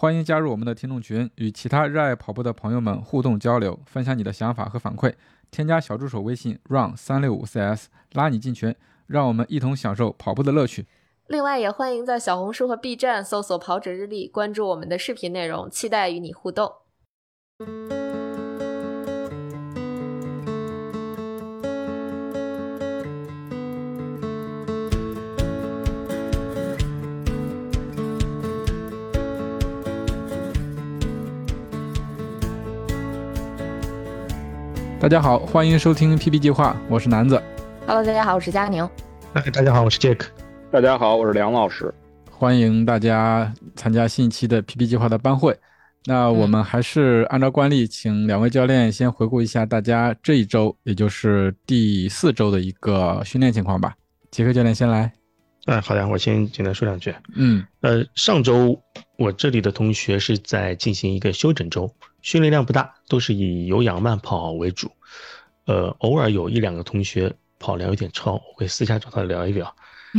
[0.00, 5.12] 欢迎加入我们的听众群，与其他热爱跑步的朋友们互动交流，分享你的想法和反馈。
[5.50, 8.72] 添加小助手微信 run 三六五 cs，拉你进群，
[9.08, 10.86] 让我们一同享受跑步的乐趣。
[11.26, 16.70] 另外，也欢迎在小红书和 B 站搜索“跑者日历”，关注我们的视频内容，期待与你互动。
[35.00, 37.40] 大家好，欢迎收听 PP 计划，我是南子。
[37.86, 38.82] Hello，大家好，我是佳宁。
[39.32, 40.26] 哎，大家好，我是 Jack。
[40.72, 41.94] 大家好，我是梁老师。
[42.28, 45.56] 欢迎大家参加新一期的 PP 计划的班会。
[46.06, 53.94] 那我们还是按照惯例，请两位教练先回顾一下大家这一周，也就是第四周的一个训练情况吧。
[54.32, 55.12] 杰克教练先来。
[55.66, 57.14] 哎，好的，我先简单说两句。
[57.36, 58.82] 嗯，呃，上周
[59.16, 61.92] 我这里的同学是在进行一个休整周，
[62.22, 64.90] 训练量不大，都是以有氧慢跑为主。
[65.68, 69.76] 呃，偶尔有一两个同学跑量有点超，我会私下找他聊一聊。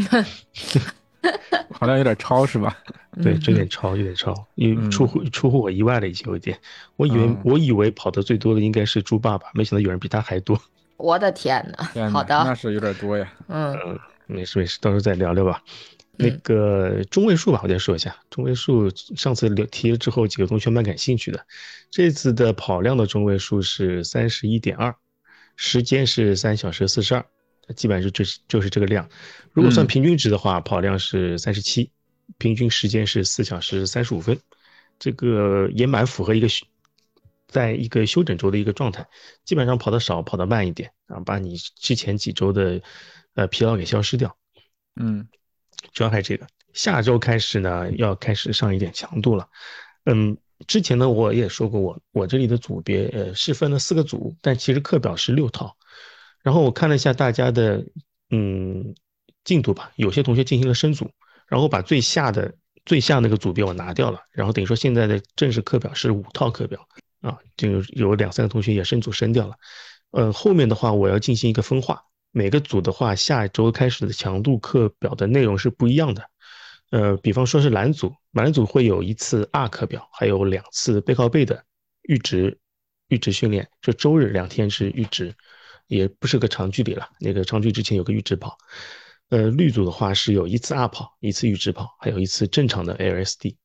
[1.72, 2.78] 跑量有点超是吧？
[3.24, 6.56] 对，这有点超，有点超，因为出乎出乎我意外了，一些有一点。
[6.98, 10.62] 我以为、嗯我以为跑得最多的应该是猪爸爸，没想到有人比他还多。
[10.98, 12.10] 我的天呐！
[12.12, 13.34] 好的，那是有点多呀。
[13.48, 15.64] 嗯嗯，没事没事，到时候再聊聊吧。
[16.16, 18.88] 那嗯个中位数吧，我再说一下中位数。
[19.16, 21.44] 上次聊提了之后，几个同学蛮感兴趣的。
[21.90, 24.94] 这次的跑量的中位数是三十一点二，
[25.62, 27.26] 时间是三小时四十二，
[27.76, 29.10] 基本上就就是就是这个量。
[29.52, 31.92] 如果算嗯平均值的话，跑量是三十七，
[32.38, 34.40] 平均时间是四小时三十五分，
[34.98, 36.48] 这个也蛮符合一个
[37.50, 39.06] 在一个休整周的一个状态。
[39.44, 42.82] 基本上跑得少，跑得慢一点啊，把你之前几周的
[43.34, 44.34] 呃疲劳给消失掉。
[44.96, 45.28] 嗯
[45.92, 46.48] 主要还是这个。
[46.72, 49.50] 下周开始呢，要开始上一点强度了。
[50.06, 50.38] 嗯，
[50.68, 55.76] 之前呢我也说过我，我这里的组别呃是分了四个组，但其实课表是六套。
[56.42, 57.86] 然后我看了一下大家的
[58.30, 58.94] 嗯
[59.44, 61.10] 进度吧，有些同学进行了升组，
[61.48, 62.54] 然后把最下的
[62.86, 66.88] 最下那个组别我拿掉了，然后等于说现在的正式课表是五套课表
[67.22, 69.56] 啊，就有两三个同学也升组升掉了。
[70.12, 76.24] 呃，后面的话我要进行一个分化，每个组的话，下周开始的强度课表的内容是不一样的。
[76.92, 81.64] 呃，比方说是蓝组，蓝组会有一次 R 课表，还有两次背靠背的
[82.04, 82.58] 阈值
[83.08, 85.36] 阈值训练，就周日两天是阈值，
[85.88, 87.08] 也不是个长距离了。
[87.20, 88.58] 那个长距离之前有个阈值跑。
[89.30, 93.56] 呃，绿组的话是有一次 R 跑，一次阈值跑，还有一次正常的 LSD。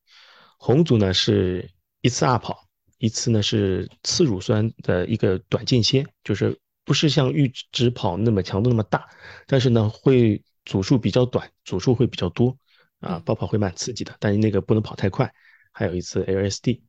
[0.59, 1.67] 红组呢是
[2.01, 2.67] 一次 R 跑，
[2.99, 9.07] 一次呢是次乳酸的一个短间歇，就是不是像阈值跑那么强度那么大，
[9.47, 12.55] 但是呢会组数比较短，组数会比较多
[13.05, 15.31] 啊，爆跑会蛮刺激的，但是那个不能跑太快。
[15.77, 16.79] 还有一次 LSD，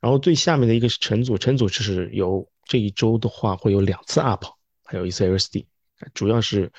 [0.00, 5.66] 然后最下面的一个是晨组，晨组就是有这一周的话会有两次 R 跑，还有一次 LSD，
[6.14, 6.70] 主要是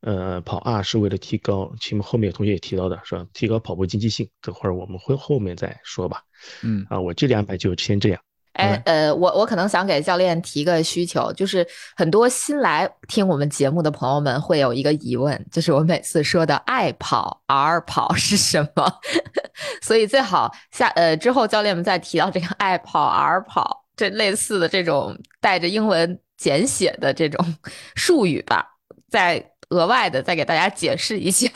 [0.00, 3.24] 呃跑 R 是为了提高，前面后面有同学也提到的是吧？
[3.32, 6.24] 提高跑步经济性，等会儿我们会后面再说吧。
[6.64, 8.20] 嗯啊，我这里安排就先这样。
[8.56, 18.92] 哎，呃，我我可能想给教练提个需求，就是很多新来听我们节目的朋友们会有一个疑问，就是我每次说的爱跑 R 跑是什么？
[19.82, 27.54] 所以最好下呃之后教练们再提到这个爱跑 R 跑这类似的这种带着英文简写的这种
[27.94, 28.66] 术语吧，
[29.08, 31.48] 再额外的再给大家解释一下。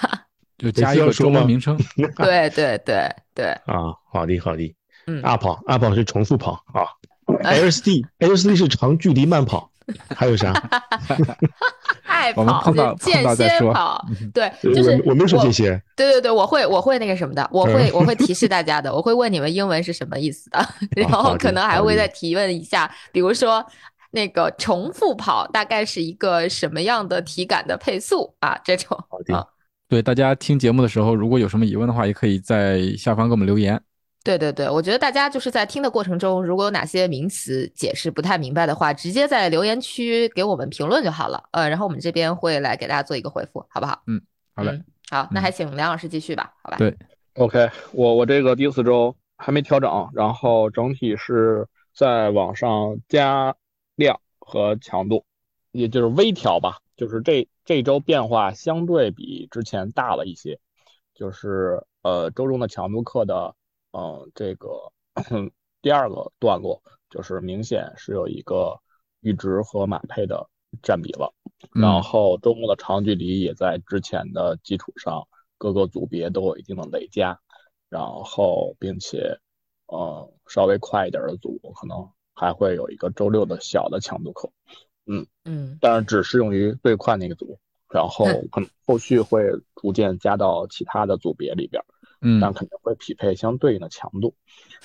[0.59, 1.79] 就加一个中文名称。
[2.19, 4.77] 对对对对，啊，好的好的。
[5.07, 6.85] 嗯，二跑二跑是重复跑啊
[7.43, 9.71] 哎，LSD LSD 是长距离慢跑，
[10.17, 10.53] 还有啥？
[12.05, 15.81] 爱我们跑碰到就间歇跑， 对，就是我我没说这些。
[15.97, 23.65] 对对对，我会我会那个什么的，我会我会提示大家的，我会问你们英文是什么意思的，然后可能还会再提问一下，比如说
[24.11, 28.59] 那个重复跑大概是一个什么样的体感的配速啊？
[28.65, 28.99] 这种
[29.33, 29.47] 啊，
[29.89, 33.81] 对大家听节目的时候，如果有什么疑问的话，也可以在下方给我们留言。
[34.23, 44.03] 对对对，我觉得大家就是在听的过程中，如果有哪些名词解释不太明白的话，直接在留言区给我们评论就好了，呃，然后我们这边会来给大家做一个回复，好不好？
[44.07, 44.21] 嗯
[44.55, 46.77] 好嘞，嗯好，那还请梁老师继续吧，好吧？
[46.77, 46.95] 对
[47.35, 53.55] OK，我我这个第四周还没调整，然后整体是在往上加
[53.95, 55.25] 量和强度，
[55.73, 60.59] 也就是微调吧，就是这这周变化相对比之前大了一些，
[61.15, 63.55] 就是呃周中的强度课的
[63.93, 64.93] 呃这个
[65.83, 68.79] 第二个段落，就是明显是有一个
[69.23, 70.49] 阈值和马配的
[70.83, 71.33] 占比了。
[71.75, 75.29] 嗯然后周末的长距离也在之前的基础上，
[75.59, 77.39] 各个组别都有一定的累加，
[77.91, 79.39] 然后并且，
[79.87, 84.51] 呃稍微快一点的组，可能还会有一个周六的小的强度课，
[85.07, 87.59] 嗯但是只适用于最快那个组，
[87.93, 89.45] 然后可能后续会
[89.75, 91.85] 逐渐加到其他的组别里边。
[92.21, 92.41] 嗯。
[92.41, 94.35] 但肯定会匹配相对应的强度。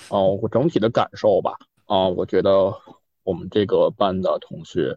[0.08, 1.56] 哦、我整体的感受吧，
[1.86, 2.72] 啊、我觉得
[3.24, 4.96] 我们这个班的同学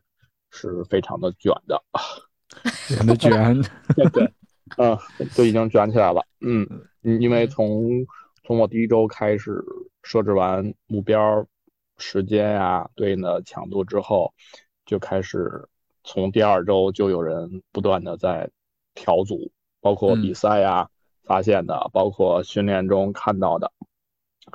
[0.52, 1.82] 是非常的卷的，
[2.88, 3.62] 卷的卷，
[4.12, 4.34] 对，
[4.78, 4.98] 嗯，
[5.36, 6.68] 就已经卷起来了，嗯，
[7.02, 8.06] 嗯因为从
[8.44, 9.64] 从我第一周开始
[10.04, 11.46] 设置完目标
[11.98, 14.34] 时间呀、对应的强度之后，
[14.86, 15.68] 就开始
[16.04, 18.50] 从第二周就有人不断的在
[18.94, 19.52] 调组，
[19.82, 20.90] 包括比赛呀、
[21.30, 23.72] 发现的，包括训练中看到的，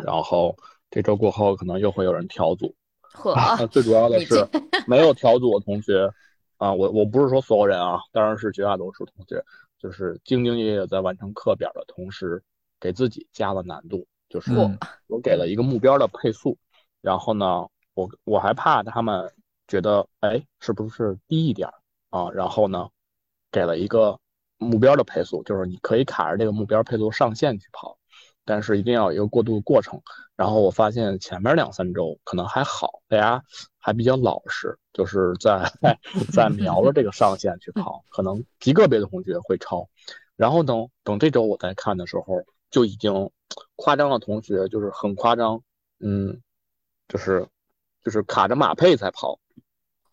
[0.04, 0.56] 然后
[0.90, 2.74] 这周过后可能又会有人调组，
[3.14, 4.44] 呵，那最主要的是
[4.88, 6.10] 没有调组的同学
[6.56, 9.40] 啊，我我不是说所有人啊，当然是绝大多数同学，
[9.78, 12.42] 就是兢兢业业在完成课表的同时，
[12.80, 16.58] 给自己加了难度，就是嗯我给了一个目标的配速，
[17.00, 19.32] 然后呢，我我还怕他们
[19.68, 21.68] 觉得哎是不是低一点
[22.10, 22.88] 啊，然后呢，
[23.52, 24.18] 给了一个
[24.64, 27.98] 目标的配速，就是你可以卡着这个目标配速上限去跑，
[28.44, 30.00] 但是一定要有一个过渡过程。
[30.36, 33.44] 然后我发现前面两三周可能还好，大家
[33.78, 35.70] 还比较老实，就是在
[36.32, 39.88] 在瞄着这个上限去跑，可能极个别的同学会超。
[40.34, 43.30] 然后等等这周我再看的时候，就已经
[43.76, 45.62] 夸张的同学就是很夸张，
[46.00, 46.42] 嗯，
[47.06, 47.46] 就是
[48.02, 49.38] 就是卡着马配在跑，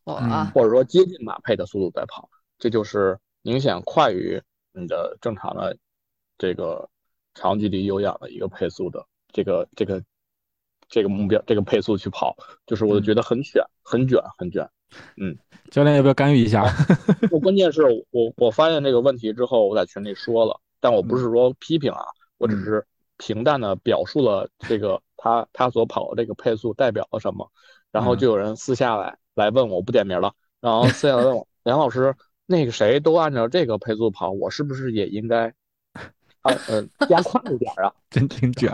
[0.04, 4.42] 啊，或者说接近马配的速度在跑，这就是明显快于
[4.74, 5.78] 你的正常的
[6.38, 6.90] 这个
[7.34, 10.04] 长距离有氧的一个配速的这个这个
[10.90, 12.36] 这个目标这个配速去跑，
[12.66, 14.70] 就是我就觉得很卷，很卷，很卷。
[15.18, 15.38] 嗯。
[15.70, 16.66] 教练要不要干预一下？
[17.32, 22.04] 我关键是我我发现这个问题之后，我在群里说了，但我不是说批评啊，
[22.38, 22.86] 我只是
[23.18, 27.50] 平淡的表述了这个他他所跑的这个配速代表了什么，
[27.90, 32.14] 然后就有人私下来来问我，我不点名了，然后私下来问我， 梁老师，
[32.51, 35.48] 那个谁都按照这个配速跑，我是不是也应该
[36.44, 37.92] 啊呃加快一点啊？
[38.12, 38.69] 真挺卷，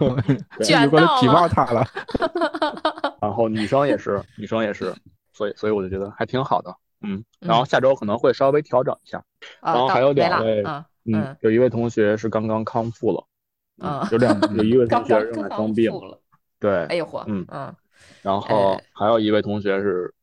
[0.64, 1.86] 卷到了冒他了。
[3.20, 4.94] 然后女生也是，女生也是，
[5.32, 9.22] 所以所以我就觉得还挺好的，嗯，然后下周可能会稍微调整一下。
[9.60, 10.64] 啊然后还有两位
[11.04, 13.24] 嗯有一位同学是刚刚康复了，
[13.82, 16.18] 嗯有两有一位刚刚同学仍然生病，康复了，
[16.58, 17.74] 对，哎呦嚯，嗯嗯
[18.22, 20.14] 然后哎还有一位同学是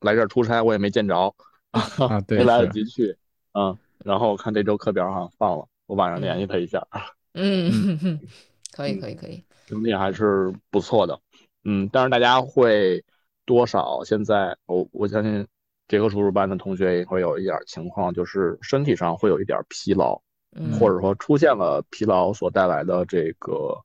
[0.00, 1.34] 来这儿出差，我也没见着，
[1.72, 3.16] 啊，对，没来得及去，
[3.52, 6.86] 嗯，然后我看这周课表好像放了，我晚上联系他一下，
[7.34, 8.20] 嗯，
[8.72, 11.18] 可以可以可以，整体还是不错的，
[11.64, 13.04] 嗯，但是大家会
[13.44, 15.46] 多少现在我我相信
[15.88, 20.20] 这个叔叔班的同学也会有一点情况，就是身体上会有一点疲劳，
[20.54, 23.76] 嗯，或者说出现了疲劳所带来的这个，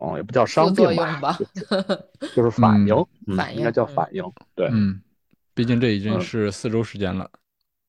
[0.00, 1.36] 嗯，也不叫伤病用吧，
[2.34, 2.94] 就是反应，
[3.26, 3.94] 嗯反应应该叫嗯。
[3.94, 4.68] 反应，对。
[4.72, 5.00] 嗯，
[5.56, 6.20] 毕竟这已经嗯。
[6.20, 7.28] 是四周时间了。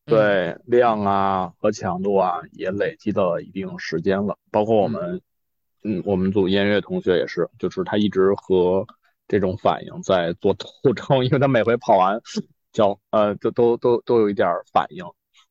[0.05, 0.09] 嗯。
[0.09, 5.21] 对量啊和强度啊也累积到一定时间了，包括我们，
[5.83, 8.87] 嗯，我们组音乐同学也是，就是他一直和
[9.27, 12.19] 这种反应在做斗争， 因为他每回跑完
[12.71, 15.03] 脚，呃，就都都都有一点儿反应，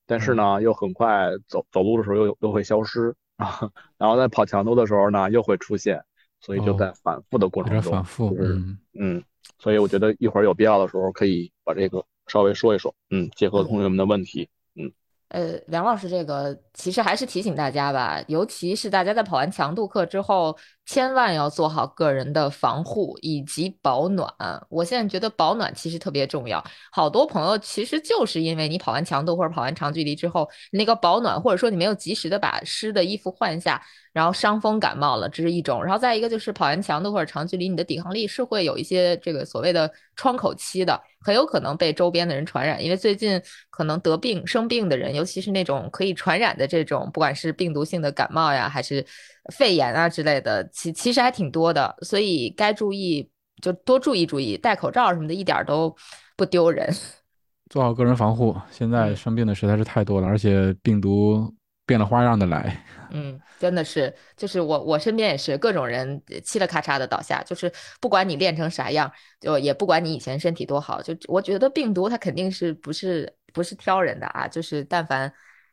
[0.07, 3.15] 但是呢，又很快走走路的时候又又会消失。
[3.37, 6.03] 啊， 然后在跑强度的时候呢又会出现，
[6.41, 8.79] 所以就哦在反复的过程中，点反复，就是嗯。
[8.99, 9.23] 嗯，
[9.59, 14.49] 所以我觉得一会儿有必要的时候可以把这个稍微说一说，嗯，结合同学们的问题。
[14.75, 14.91] 嗯
[15.29, 20.57] 呃，梁老师，这个其实还是提醒大家吧，尤其是大家在跑完强度课之后，
[20.87, 24.33] 千万要做好个人的防护以及保暖。
[24.71, 35.83] 我现在觉得保暖其实特别重要，好多朋友其实就是因为你跑完强度或者跑完长距离之后，那个保暖或者说你没有及时的把湿的衣服换下，然后伤风感冒了，这是一种。
[35.85, 42.83] 然后再一个就是跑完强度或者长距离，你的抵抗力是会有一些这个所谓的窗口期的，很有可能被周边的人传染。
[42.83, 49.05] 因为最近可能得病生病的人，尤其是那种可以传染的这种，不管是病毒性的感冒呀，还是
[49.53, 51.97] 肺炎啊之类的，其其实还挺多的。
[52.03, 53.29] 所以该注意
[53.63, 55.97] 就多注意注意，戴口罩什么的，一点儿都
[56.37, 56.95] 不丢人。
[57.71, 58.55] 做好个人防护。
[58.71, 61.53] 现在嗯生病的实在是太多了，而且病毒
[61.87, 62.85] 变了花样的来。
[63.11, 75.33] 嗯，真的是，就是我我身边也是各种人呃嘁了咔嚓的倒下，就是不管你练成啥样，就也不管你以前身体多好，就我觉得病毒它肯定是不是不是挑人的啊，就是但凡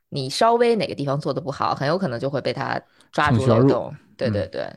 [0.09, 2.81] 你稍微哪个地方做的不好，很有可能就会被它
[3.11, 3.93] 抓住漏洞。
[4.15, 4.73] 对嗯对对，好，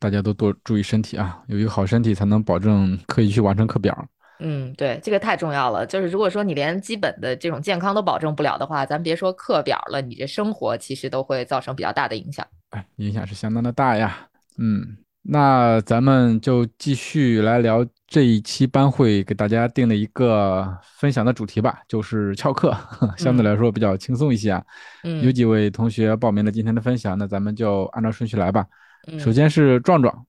[0.00, 4.08] 大家都多注意身体啊，有一个好身体才能保证可以去完成课表。
[4.40, 5.84] 嗯，对，这个太重要了。
[5.84, 12.46] 就是如果说你连基本的这种健康都保证不了的话，咱别说课表了，你这生活其实都会造成比较大的影响。
[12.70, 14.16] 哎，影响是相当的大呀。
[14.56, 22.74] 嗯，那咱们就继续来聊这一期班会给大家定的一个分享的主题吧，就是翘课，
[23.18, 24.64] 相对来说比较轻松一些啊。
[25.04, 28.64] 嗯，有几位同学报名了今天的分享，那咱们就按照顺序来吧。
[29.06, 30.26] 嗯首先是壮壮，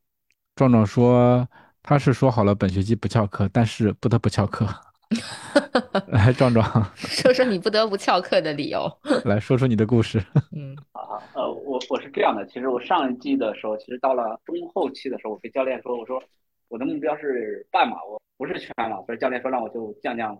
[0.56, 1.48] 壮壮说
[1.84, 4.68] 他是说好了本学期不翘课，但是不得不翘课。
[6.08, 6.63] 来， 壮壮，
[6.96, 8.90] 说说你不得不翘课的理由。
[9.25, 10.24] 来说说你的故事。
[10.56, 16.24] 嗯啊，呃，我我是这样的，其实我上一季的时候，其实到了中后期的时候，我跟教练说，我说
[16.70, 20.38] 我的目标是半马，我不是全马，所以教练说让我就降降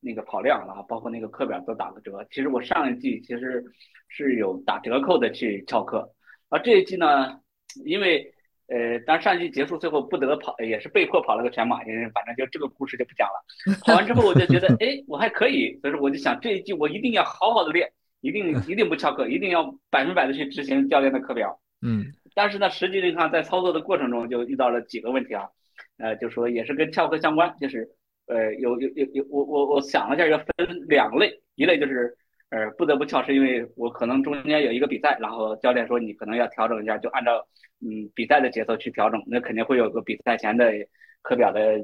[0.00, 2.26] 那个跑量，然后包括那个课表都打个折。
[2.32, 3.64] 其实我上一季其实
[4.08, 6.12] 是有打折扣的去翘课，
[6.48, 7.38] 而这一季呢，
[7.84, 8.32] 因为
[8.68, 13.78] 呃，当上一季结束最后不得跑，也是被迫跑了个全马，反正就这个故事就不讲了。
[13.84, 17.90] 跑完之后我就觉得， 哎，我还可以，所以说我就想这一季我一定要好好的练。
[18.20, 21.60] 一定 一定不翘课，一定要百分百的去执行教练的课表。
[21.82, 25.44] 嗯但是呢，实际上在操作的过程中就遇到了几个问题啊，
[25.98, 27.88] 呃，就说也是跟翘课相关，就是
[28.26, 32.16] 呃有有有有我我我想了一下，要分两类，一类就是
[32.50, 37.46] 呃不得不翘，是因为我可能中间有一个比赛，然后教练说你可能要调整一下，就按照
[37.80, 40.72] 嗯比赛的节奏去调整，那肯定会有个比赛前的
[41.22, 41.78] 课表的，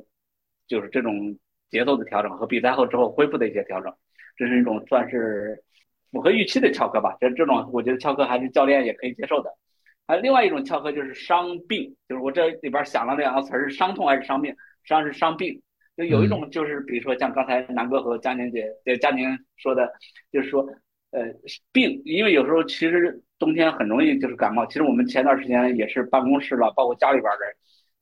[0.67, 1.39] 就是这种
[1.71, 3.93] 节奏的调整和比赛后之后恢复的一些调整，
[4.37, 5.63] 这是一种算是。
[6.13, 9.51] 符合预期的翘课吧，这这种我觉得翘课还是教练也可以接受的。
[10.07, 14.55] 还有另外一种翘课就是伤病，就是我这里边想了两个词儿，是伤痛还是伤病？
[14.85, 15.61] 伤是伤病，
[15.97, 19.93] 就有一种就是比如说像刚才南哥和佳宁姐、呃佳宁说的，
[20.33, 20.63] 就是说
[21.11, 21.23] 呃
[21.73, 24.67] 病，因为有时候其实冬天很容易就是感冒。
[24.67, 27.55] 其实我们前段时间也是办公室了，包括家里边人，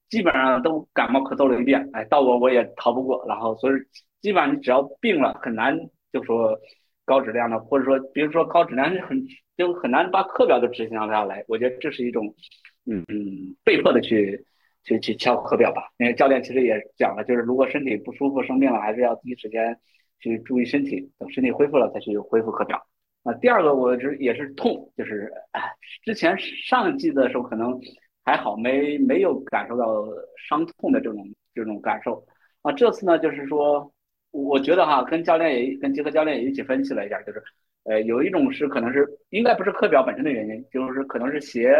[0.08, 3.24] 基本上都感冒咳嗽了一遍，哎，到我我也逃不过。
[3.28, 3.74] 然后所以
[4.20, 5.78] 基本上你只要病了，很难
[6.12, 6.58] 就说。
[7.04, 11.44] 高质量的，或者说，比如说高质量是很就很难把课表都执行下来。
[11.48, 12.32] 我觉得这是一种，
[12.86, 14.46] 嗯嗯，被迫的去
[14.84, 15.82] 去去敲课表吧。
[15.96, 19.78] 那个教练其实也讲了，就是如果身体不舒服、生病了，还是要第一时间
[20.20, 22.80] 去注意身体，等身体恢复了再去恢复课表。
[23.24, 25.62] 啊，第二个我是也是痛，就是哎，
[26.04, 27.80] 之前上季的时候可能
[28.24, 30.04] 还好，没没有感受到
[30.48, 31.24] 伤痛的这种
[31.54, 32.24] 这种感受。
[32.62, 33.92] 啊，这次呢，就是说。
[34.34, 37.42] 我觉得哈，跟教练也跟结合教练也一起分析了一下，就是，
[37.84, 41.76] 呃，有一种是可能是应该不是课表本身的原因，就是可能是鞋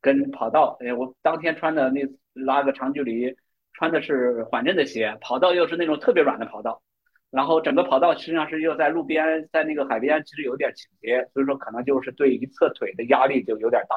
[0.00, 0.76] 跟跑道。
[0.80, 3.34] 哎，我当天穿的那拉个长距离，
[3.72, 6.82] 穿的是缓震的鞋，跑道又是那种特别软的跑道，
[7.30, 13.96] 然后整个跑道实际上是又在路边，在那个海边，其实有点倾斜，所以说可能就是对一侧腿的压力就有点大，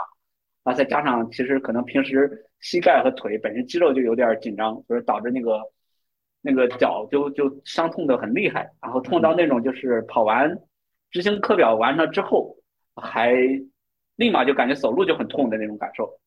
[0.64, 5.60] 啊，再加上其实可能平时膝盖和腿本身肌肉就有点紧张，所以导致那个。
[6.42, 10.58] 那个脚就就伤痛的很厉害，然后痛到那种就是跑完
[11.12, 12.56] 执行课表完了之后，
[12.96, 13.36] 还
[14.20, 16.20] 立马就感觉走路就很痛的那种感受，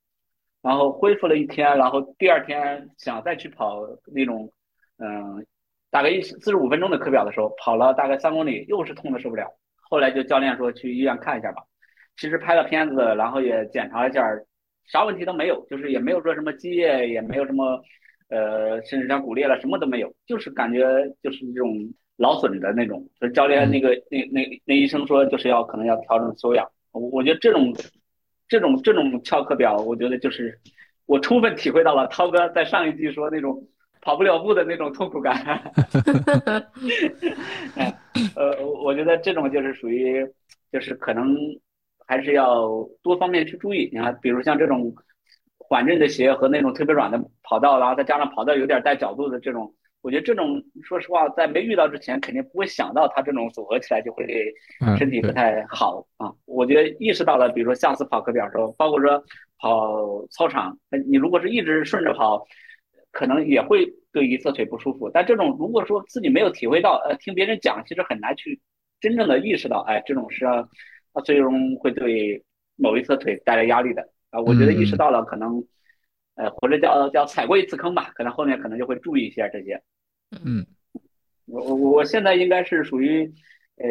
[0.62, 3.82] 然后恢复了一天，然后第二天想再去跑
[4.14, 4.50] 那种
[4.98, 5.46] 嗯
[5.90, 9.46] 大概一四十五分钟的课表的时候，跑了大概三公里，又是痛的受不了。
[9.90, 11.62] 后来就教练说去医院看一下吧，
[12.16, 14.26] 其实拍了片子，然后也检查了一下，
[14.86, 17.80] 啥问题都没有，就是也没有说什么积液，也没有什么。
[18.28, 20.82] 呃，甚至像骨裂了，什么都没有，就是感觉
[21.22, 23.06] 就是这种劳损的那种。
[23.18, 26.66] 所以教练那个那那那医生说，就是要可能要调整休养。
[26.92, 27.74] 我我觉得这种
[28.48, 30.58] 这种这种翘课表，我觉得就是
[31.06, 33.66] 我充分体会到了涛哥在上一季说那种
[34.00, 35.72] 跑不了步的那种痛苦感。
[38.36, 40.26] 呃，我觉得这种就是属于
[40.70, 41.36] 就是可能
[42.06, 42.68] 还是要
[43.02, 43.90] 多方面去注意。
[43.92, 44.94] 你看，比如像这种。
[45.64, 49.72] 缓震的鞋和那种特别软的跑道，然后再加上跑道有点带角度的这种，
[50.02, 54.26] 我觉得这种说实话，在没遇到之前，肯定不会想到它这种组合起来就会
[54.98, 56.32] 身体不太好啊。
[56.44, 59.22] 我觉得意识到了，比如说下次跑课表的时候，包括说
[59.58, 60.76] 跑操场，
[61.08, 62.44] 你如果是一直顺着跑，
[63.12, 65.08] 可能也会对一侧腿不舒服。
[65.08, 68.60] 但这种如果说自己没有体会到，呃，听别人讲，其实很难去
[69.00, 70.44] 真正的意识到，哎，这种是
[71.14, 72.42] 它最终会对
[72.76, 74.08] 某一侧腿带来压力的。
[74.30, 75.62] 啊，我觉得意识到了，可能，
[76.34, 79.82] 呃，或者叫叫踩过一次坑吧，可能后面可能就会注意一下这些。
[80.44, 80.66] 嗯，
[81.46, 83.30] 我我我现在应该是属于，
[83.76, 83.86] 呃，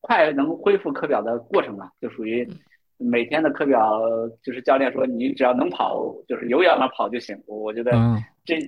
[0.00, 2.48] 快能恢复课表的过程了，就属于
[2.96, 4.00] 每天的课表，
[4.42, 7.38] 就是教练说你只要能跑，就是有氧的跑就行。
[7.46, 7.92] 我我觉得
[8.44, 8.58] 这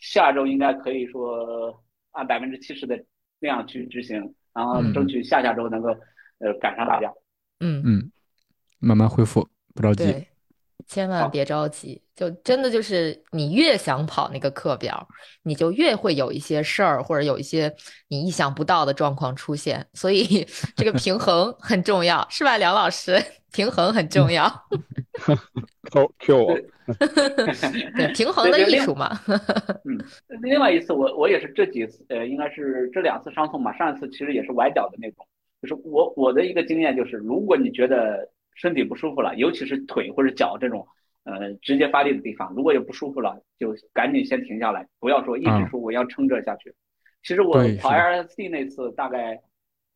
[0.00, 1.78] 下周应该可以说
[2.12, 2.98] 按百分之七十的
[3.40, 5.88] 量去执行，然后争取下下周能够
[6.38, 7.12] 呃赶上大家。
[7.60, 8.10] 嗯嗯，
[8.78, 10.26] 慢慢恢复，不着急。
[10.78, 15.06] 对，千万别着急，就真的就是你越想跑那个课表，
[15.42, 17.74] 你就越会有一些事儿或者有一些
[18.08, 23.20] 你意想不到的状况出现，所以 这个平衡很重要，是吧，梁老师？
[23.52, 24.46] 平衡很重要。
[25.90, 26.58] Q Q 我
[27.96, 29.18] 对，平衡的艺术嘛。
[29.84, 29.98] 嗯，
[30.42, 33.74] 另外一次我我也是这几次，呃，应该是这两次伤痛嘛。
[33.78, 35.26] 上一次其实也是崴脚的那种，
[35.62, 40.88] 就是我我的一个经验就是，如果你觉得身体不舒服了，尤其是腿或者脚这种，
[41.24, 46.74] 呃，直接发力的地方，如果有不舒服了，就赶紧先停下来，不要说一直说我要撑着下去。
[47.22, 49.40] 其实我跑 LSD 那次大概，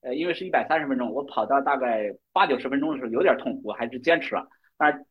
[0.02, 4.46] 呃，因为是一百三十分钟，我跑到大概八九十分钟的时候有点痛，我还是坚持了。
[4.76, 5.04] 但是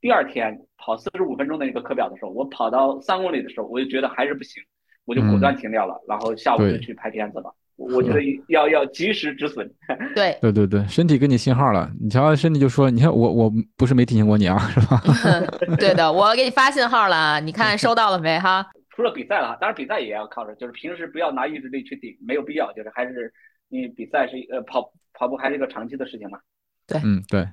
[0.00, 4.62] 第二天跑四十五分钟的那个课表的时候，我跑到三公里的时候，我就觉得还是不行，
[5.04, 7.54] 我就果断停掉了，然后下午就去拍片子了。
[7.76, 9.70] 我我觉得要要及时止损。
[10.14, 15.00] 对，对对对，身体给你信号了，你瞧身体就说，你看我我不是没提醒过你啊，是吧？
[15.78, 18.66] 对的，我给你发信号了，你看收到了没哈？
[18.96, 23.30] 除了比赛了，当然比赛也要靠着，就是平时不要拿意志力去顶，没有必要，就是还是
[23.68, 26.38] 因为比赛是呃跑跑步还是一个长期的事情嘛。
[26.86, 27.46] 对嗯，对，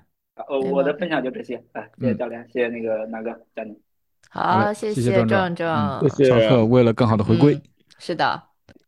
[0.48, 3.75] 呃，我的分享就这些，哎，谢谢教练，谢谢那个南哥教练。
[4.30, 6.00] 好，嘞谢谢谢壮壮。
[6.10, 7.62] 谢谢翘课为了更好的回归嗯，
[8.00, 8.42] 是的，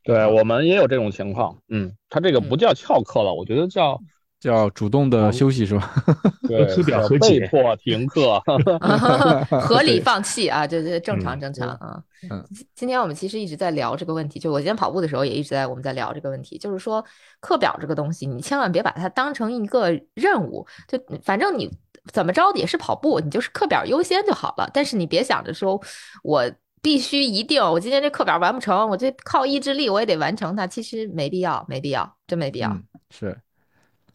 [0.06, 4.00] 对我们也有这种情况，嗯，他这个不叫翘课了，我觉得叫
[4.40, 5.92] 叫主动的休息是吧？
[6.48, 8.40] 对课表叫和被迫停课。
[9.62, 12.04] 合理放弃啊，这这正常正常啊。
[12.30, 17.04] 嗯今今天我们其实一直在聊这个问题，就我今天跑步的时候也一直在我们在聊这个问题，就是说
[17.40, 21.70] 课表这个东西，你千万别把它当成一个任务，就反正你
[22.12, 24.70] 怎么着也是跑步，你就是课表优先就好了。
[24.74, 25.80] 但是你别想着说
[26.24, 26.52] 我
[26.86, 32.70] 必须一定，我今天这课表完不成，我这靠意志力我也得完成它，其实没必要，没必要，真没必要。
[32.70, 33.42] 嗯，是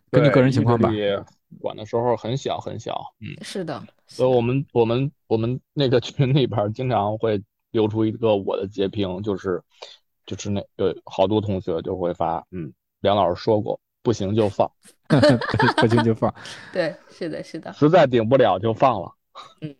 [0.09, 0.89] 根据个人情况吧
[1.61, 9.61] 管的时候很小很小，嗯，是的，所以我们我们我们那个群里边儿经常会留出一个我的截屏，就是
[10.25, 14.71] 就是那个好多同学就会发，嗯，梁老师说过，不行就放，
[15.77, 16.33] 不行就放。
[16.73, 17.73] 对，是的，是的。
[17.73, 19.13] 实在顶不了就放了。
[19.61, 19.75] 嗯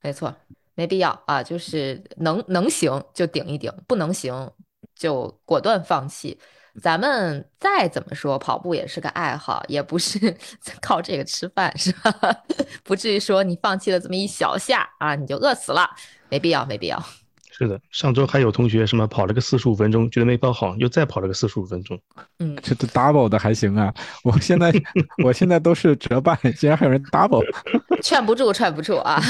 [0.00, 0.32] 没错，
[0.74, 4.50] 没必要啊，就是能能行就顶一顶，不能行
[4.94, 6.38] 就果断放弃。
[6.82, 10.36] 咱们再怎么说，跑步也是个爱好，也不是
[10.82, 12.12] 靠这个吃饭，是吧？
[12.82, 15.88] 不至于说你放弃了这么一小下啊，你就饿死了，
[16.28, 17.00] 没必要，没必要。
[17.56, 21.96] 是的，上周还有同学什么跑了个四十五分钟，觉得没跑好，又再跑了个四十五分钟。
[22.40, 24.72] 嗯，这这 double 的还行啊，我现在
[25.22, 27.44] 我现在都是折半，竟然还有人 double，
[28.02, 29.22] 劝不住，劝不住啊。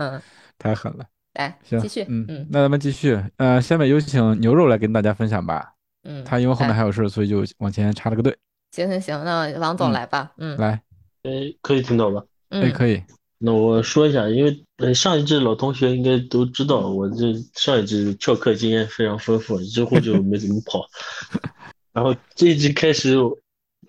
[0.00, 0.20] 嗯，
[0.58, 1.04] 太狠了。
[1.34, 3.22] 来行，继续，嗯嗯那咱们继续。
[3.36, 5.74] 呃，下面有请牛肉来跟大家分享吧。
[6.02, 8.36] 嗯，他因为后面还有事，所以就往前插了个队。
[8.72, 10.82] 行行行，那王总嗯来吧，嗯来，
[11.22, 12.22] 哎，可以听到吧？
[12.48, 13.02] 哎，嗯，可以。
[13.38, 20.86] 那我说一下，因为呃上一季老同学应该都知道，我这上一季翘课经验非常丰富，之后就没怎么跑。
[21.92, 23.16] 然后这一季开始，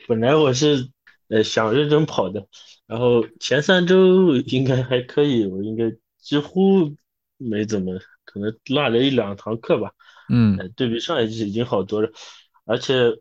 [0.07, 0.89] 本来我是
[1.29, 2.45] 呃想认真跑的，
[2.87, 6.95] 然后前三周应该还可以，我应该几乎
[7.37, 9.91] 没怎么，可能落了一两堂课吧。
[10.29, 12.09] 嗯呃，对比上一季已经好多了，
[12.65, 13.17] 而且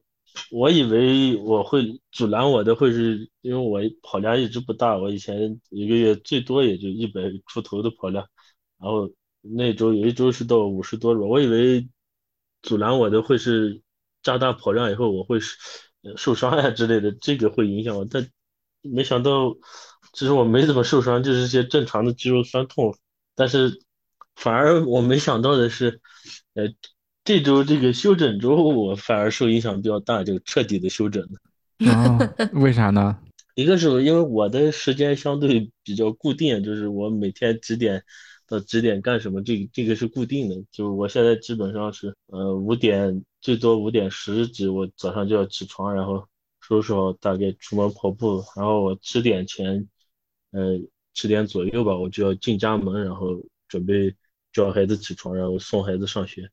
[0.53, 8.29] 我以为我会阻拦我的会是，因为我跑量一直不大，我以前一个月最多也就一百出头的跑量，
[8.79, 9.11] 然后
[9.41, 11.89] 那周有一周是到五十多了，我以为
[12.63, 13.83] 阻拦我的会是
[14.23, 15.41] 加大跑量以后我会
[16.17, 18.29] 受伤呀之类的，这个会影响我，但
[18.83, 19.57] 没想到
[20.13, 22.97] 其实我没怎么受伤，就是一些正常的肌肉酸痛，
[23.35, 23.81] 但是
[24.35, 26.01] 反而我没想到的是，
[26.55, 26.73] 呃。
[27.23, 31.93] 这周这个休整周，我反而受影响比较大，就彻底的休整了。
[31.93, 32.19] 啊，
[32.55, 33.19] 为啥呢？
[33.55, 38.03] 一个是因为我的时间相对比较固定，就是我每天几点
[38.49, 40.57] 到几点干什么，这个这个是固定的。
[40.73, 46.27] 就是我现在基本上是呃五点最多五点十几，我早上就要起床，然后
[46.61, 49.87] 收拾好大概出门跑步，然后我七点前，
[50.51, 50.81] 呃
[51.15, 54.15] 七点左右吧，我就要进家门，然后准备
[54.53, 56.51] 叫孩子起床，然后送孩子上学。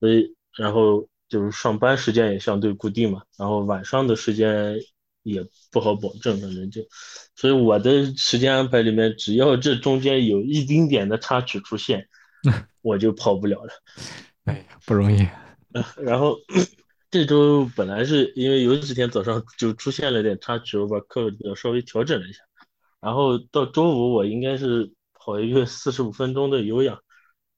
[0.00, 4.76] 所以，然后就是上班时间也相对固定嘛，然后晚上的时间
[5.22, 6.82] 也不好保证，反正就，
[7.34, 12.06] 所以我的时间安排里面，只要这中间有一丁点的插曲出现，
[12.82, 13.72] 我就跑不了了。
[14.44, 15.26] 哎呀，不容易。
[15.96, 16.36] 然后
[17.10, 22.42] 这周本来是因为有几天早上就出现了点插曲，我把课表稍微调整了一下，
[23.04, 26.98] 然后到周五我应该是跑一个 四十五分钟的有氧，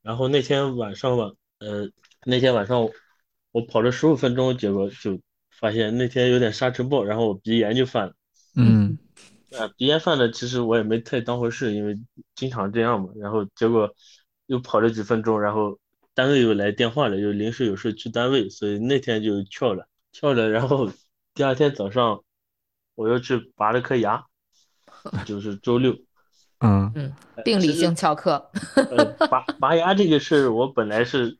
[0.03, 1.31] 然后那天晚上吧，
[1.61, 1.89] 呃。
[2.29, 2.91] 那天晚上
[3.53, 5.21] 我跑了十五分钟，结果就
[5.61, 8.15] 发现那天有点沙尘暴，然后我鼻炎就犯了。
[8.57, 8.99] 嗯，
[9.57, 11.97] 啊， 鼻炎犯了，其实我也没太当回事，因为
[12.35, 13.11] 经常这样嘛。
[13.15, 13.95] 然后结果
[14.47, 15.79] 又跑了几分钟，然后
[16.15, 20.49] 单位又来电话了，又临时有事去单位，所以那天就翘了，翘了。
[20.51, 20.91] 然后
[21.33, 22.25] 第二天早上
[22.97, 24.27] 我又去拔了颗牙，
[25.27, 25.97] 就是周六。
[26.61, 27.12] 嗯嗯，
[27.45, 28.51] 病理性翘课。
[28.75, 31.37] 呃，拔拔牙这个事儿，我本来是，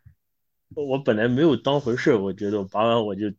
[0.75, 3.31] 我本来没有当回事儿，我觉得我拔完我就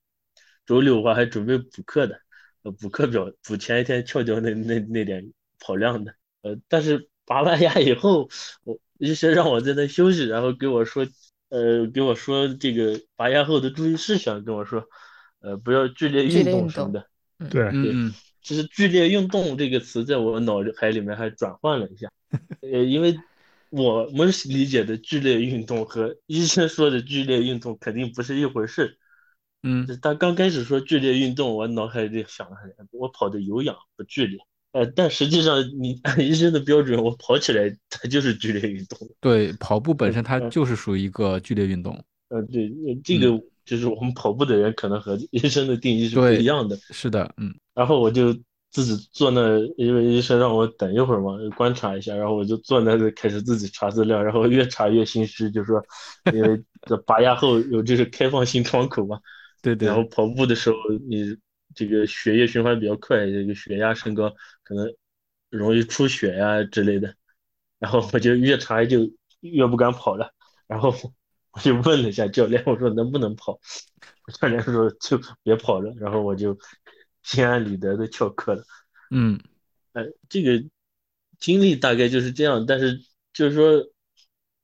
[0.65, 2.19] 周六的话还准备补课的，
[2.63, 8.27] 呃，补课表补前一天翘掉那那那点跑量的，呃，但是拔完牙以后，
[8.63, 11.05] 我医生让我在那休息，然后给我说，
[11.49, 14.83] 呃，给我说这个拔牙后的注意事项，跟我说，
[15.41, 17.05] 呃，不要剧烈运动动什么的。
[17.51, 18.13] 对，嗯嗯
[18.47, 22.09] 其实“剧烈运动”这个词在我脑海里面还转换了一下，
[22.61, 23.13] 呃，因为
[23.69, 28.97] 我们理解的剧烈运动和医生说的剧烈运动肯定不是一回事。
[29.63, 32.55] 嗯他刚开始说剧烈运动，我脑海里想了，
[32.91, 34.39] 我跑的有氧不剧烈，
[34.71, 38.97] 呃，但实际上你按 医生的标准，我跑起来它就是剧烈运动。
[39.19, 42.01] 对，跑步本身它嗯就是属于一个剧烈运动。
[42.29, 43.31] 呃，对，呃这个
[43.67, 46.75] 就是我们跑步的人可能和医生的定义是不一样的。
[46.77, 48.33] 是的，嗯然后我就
[48.71, 55.83] 自己坐那，因为医生让我等一会儿嘛，观察一下，然后我就坐那就开始自己查资料，然后越查越心虚，就说
[56.33, 59.19] 因为这拔牙后有这个开放性窗口嘛，
[59.61, 60.75] 对对然后跑步的时候
[61.09, 61.37] 你
[61.75, 64.91] 这个血液循环比较快，这个血压升高，可能
[65.49, 67.13] 容易出血呀、之类的，
[67.79, 70.31] 然后我就越查就越不敢跑了，
[70.67, 70.93] 然后
[71.57, 73.59] 我就问了一下教练，我说能不能跑？
[74.39, 76.55] 教练说就别跑了，然后我就
[77.23, 78.63] 心安理得的翘课了。
[79.09, 79.39] 嗯
[79.93, 80.63] 呃，这个
[81.39, 82.99] 经历大概就是这样，但是
[83.33, 83.89] 就是说，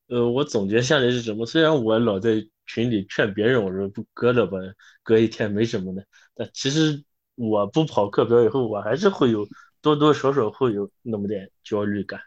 [0.08, 1.48] 呃，我总结下来是什么？
[1.48, 4.60] 虽然我老在群里劝别人，我说不割了吧，
[5.02, 7.04] 割一天没什么的，但其实
[7.36, 9.48] 我不跑课表以后，我还是会有
[9.82, 12.22] 多多少少会有那么点焦虑感。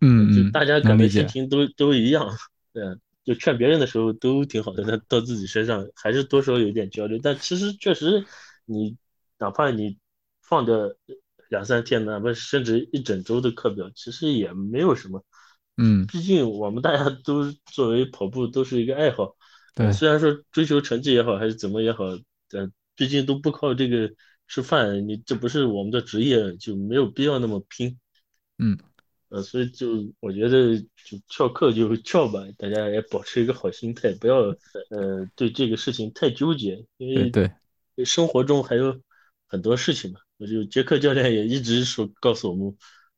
[0.00, 1.08] 嗯就，大家可能。
[1.08, 2.28] 心情都都一样，
[2.74, 7.18] 嗯，就劝别人的时候都挺好的，但到自己身上还是多少有点焦虑。
[7.18, 8.24] 但其实确实，
[8.64, 8.96] 你
[9.38, 9.98] 哪怕你
[10.40, 10.74] 放掉
[11.50, 15.24] 两三天，哪怕甚至一整周的课表，其实也没有什么。
[15.76, 19.36] 嗯，毕竟我们大家都作为跑步都是一个爱好，
[19.74, 22.04] 对虽然说追求成绩也好，还是怎么也好，
[22.48, 24.10] 但毕竟都不靠这个
[24.46, 27.98] 吃饭，你这不是我们的职业，就没有必要那么拼。
[28.58, 28.78] 嗯，
[29.28, 34.36] 呃，所以就我觉得就翘课就翘吧，大家也保持一个好心态，不要
[34.90, 37.50] 呃对这个事情太纠结，因为对
[37.96, 39.00] 对，生活中还有
[39.46, 40.20] 很多事情嘛。
[40.38, 42.76] 我就杰克教练也一直说告诉我们，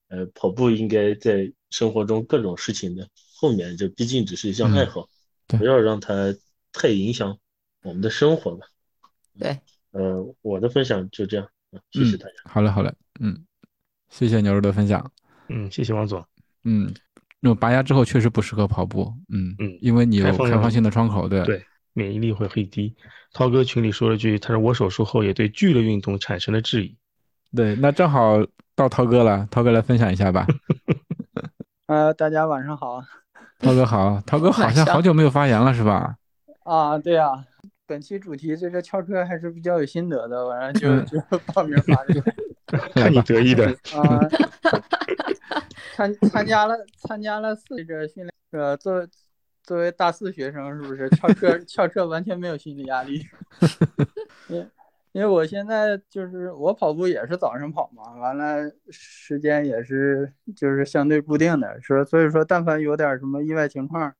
[0.08, 5.08] 呃，跑步应该在生活中各种事情的后面，这毕竟只是一项爱好，
[5.46, 6.34] 对不要让它
[6.72, 7.38] 太影响
[7.82, 8.66] 我们的生活吧。
[9.38, 12.34] 对，呃，我的分享就这样，啊谢谢嗯大家。
[12.44, 13.44] 好嘞好嘞，嗯，
[14.08, 15.12] 谢谢牛肉的分享。
[15.48, 16.24] 嗯，谢谢王总。
[16.64, 16.92] 嗯，
[17.40, 22.94] 那拔牙之后确实不适合跑步，嗯嗯因为你有开放性的窗口，对对，免疫力会很低。
[23.32, 26.96] 涛哥群里说了句，他说我手术后也对剧烈运动产生了质疑。
[27.54, 28.38] 对，那正好
[28.74, 30.46] 到涛哥了，涛哥来分享一下吧。
[31.86, 33.02] 呃，大家晚上好
[33.58, 36.16] 涛哥好，涛哥 好像好久没有发言了是吧？
[36.64, 37.32] 啊，对呀、
[37.86, 41.18] 本期主题这个翘课还是比较有心得的，完了就嗯就
[41.54, 42.32] 报名发这个
[42.94, 44.20] 看你得意的，啊，
[45.94, 49.08] 参参加了参加了四个训练，呃，作为
[49.62, 53.24] 作为大四学生，是不是翘课翘课完全没有心理压力？
[54.48, 54.70] 因
[55.12, 64.14] 因为我现在就是我跑步也是早上跑嘛，完了时间也是就是相对固定的，说所以说但凡有点什么意外情况，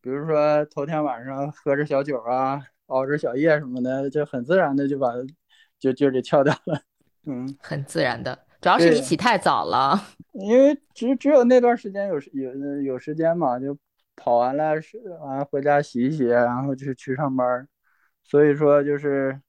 [0.00, 5.12] 比如说头天晚上喝着小酒啊，熬着小夜什么的，就很自然的就把
[5.78, 6.82] 就就给翘掉了，
[7.24, 7.56] 嗯。
[7.60, 10.00] 很自然的，主要是你起太早了。
[10.34, 13.76] 因为只只有那段时间有时有有时间嘛，就
[14.14, 17.66] 跑完了是完了回家洗一洗，然后就去上班儿。
[18.22, 19.40] 所以说就是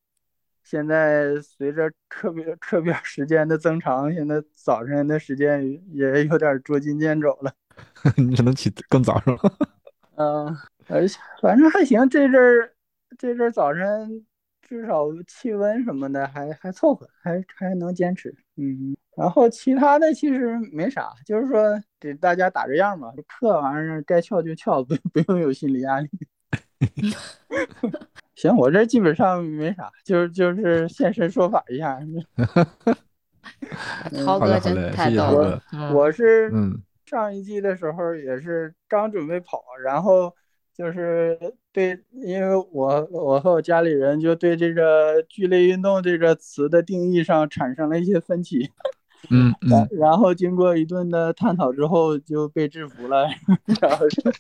[0.64, 7.54] 现在随着课表课表时间的增长，现在早晨的时间也有点捉襟见肘了。
[8.18, 9.52] 你只能起更早是吧？
[10.16, 12.74] 嗯，而且反正还行，这阵儿
[13.18, 14.26] 这阵儿早晨
[14.70, 18.32] 至少气温什么的还还凑合，还还能坚持。
[18.56, 26.08] 嗯，然后其他的其实没啥，就是说给大家打个样嘛，课玩意儿该翘就翘，不不用有心理压力。
[28.36, 32.00] 行，我这基本上没啥，就是就是现身说法一下。
[34.24, 35.60] 涛哥真太逗了
[35.92, 40.32] 我是嗯上一季的时候也是刚准备跑，然后
[40.80, 41.38] 就是
[41.74, 48.70] 对，因为我我和我家里人就对这个剧烈运动这个词的定义上产生了一些分歧，
[49.30, 53.28] 嗯 然嗯，然后经过一顿的探讨之后就被制服了，
[53.82, 54.32] 然后就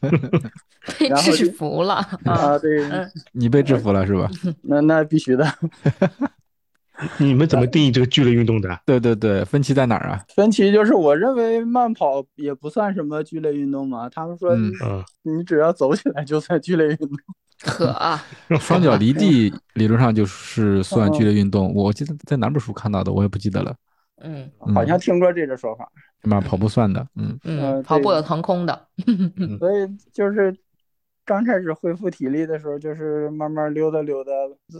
[0.98, 2.08] 被然后制就服了啊！
[2.24, 4.30] 啊对，嗯你被制服了是吧？
[4.62, 5.46] 那那必须的。
[7.18, 8.70] 你们怎么定义这个剧烈运动的？
[8.86, 10.24] 对对对，分歧在哪儿啊？
[10.36, 15.04] 分歧就是我认为慢跑也不算什么剧烈运动嘛，他们说嗯你嗯，
[15.38, 17.10] 你只要走起来就算剧烈运动。
[17.62, 18.24] 可啊，
[18.60, 23.76] 双脚离地理论上就是算剧烈运动，我记得在哪本书看到的，我也不记得了。
[24.22, 25.90] 嗯嗯好像听过这个说法，
[26.22, 28.88] 起码跑步算的，嗯嗯，跑步有腾空的，
[29.60, 30.56] 所以就是
[31.26, 34.32] 刚开始恢复体力的时候，就是慢慢溜达溜达，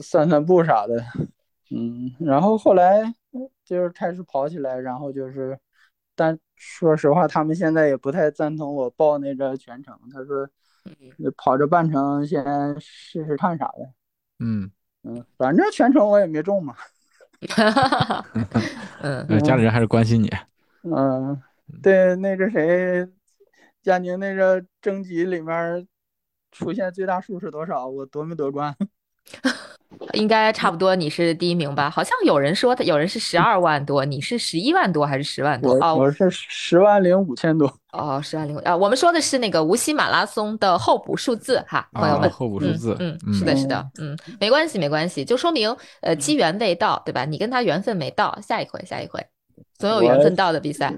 [0.02, 1.04] 散散步啥的，
[1.72, 3.14] 嗯，然后后来
[3.64, 5.58] 就是开始跑起来，然后就是，
[6.16, 10.50] 但说实话，他们现在也不太赞同我报那个全程，他说
[11.38, 12.44] 跑着半程先
[12.80, 13.94] 试试看啥的，
[14.40, 14.72] 嗯，
[15.04, 16.76] 嗯，反正全程我也没中嘛，
[19.02, 20.30] 嗯 呃家里人还是关心你。
[20.84, 21.40] 嗯，
[21.84, 23.08] 对，那个谁，
[23.84, 25.88] 佳宁那个征集里面
[26.52, 27.88] 出现最大数是多少？
[27.88, 28.76] 我夺没夺冠？
[30.14, 31.90] 应该差不多你是第一名吧？
[31.90, 35.74] 好像有人说他有人是十二万多，你是十一万多还是十万多？
[35.82, 37.74] 哦我是十万零五千多。
[37.92, 42.30] 哦，十万零啊，我们说的是那个无锡马拉松的候补数字哈，朋友啊们。
[42.30, 47.26] 候补数字，嗯，嗯是的，是的，嗯，没关系，没关系，就说明呃机缘未到，对吧？
[47.26, 49.20] 你跟他缘分没到，下一回，下一回，
[49.80, 50.94] 总有缘分到的比赛，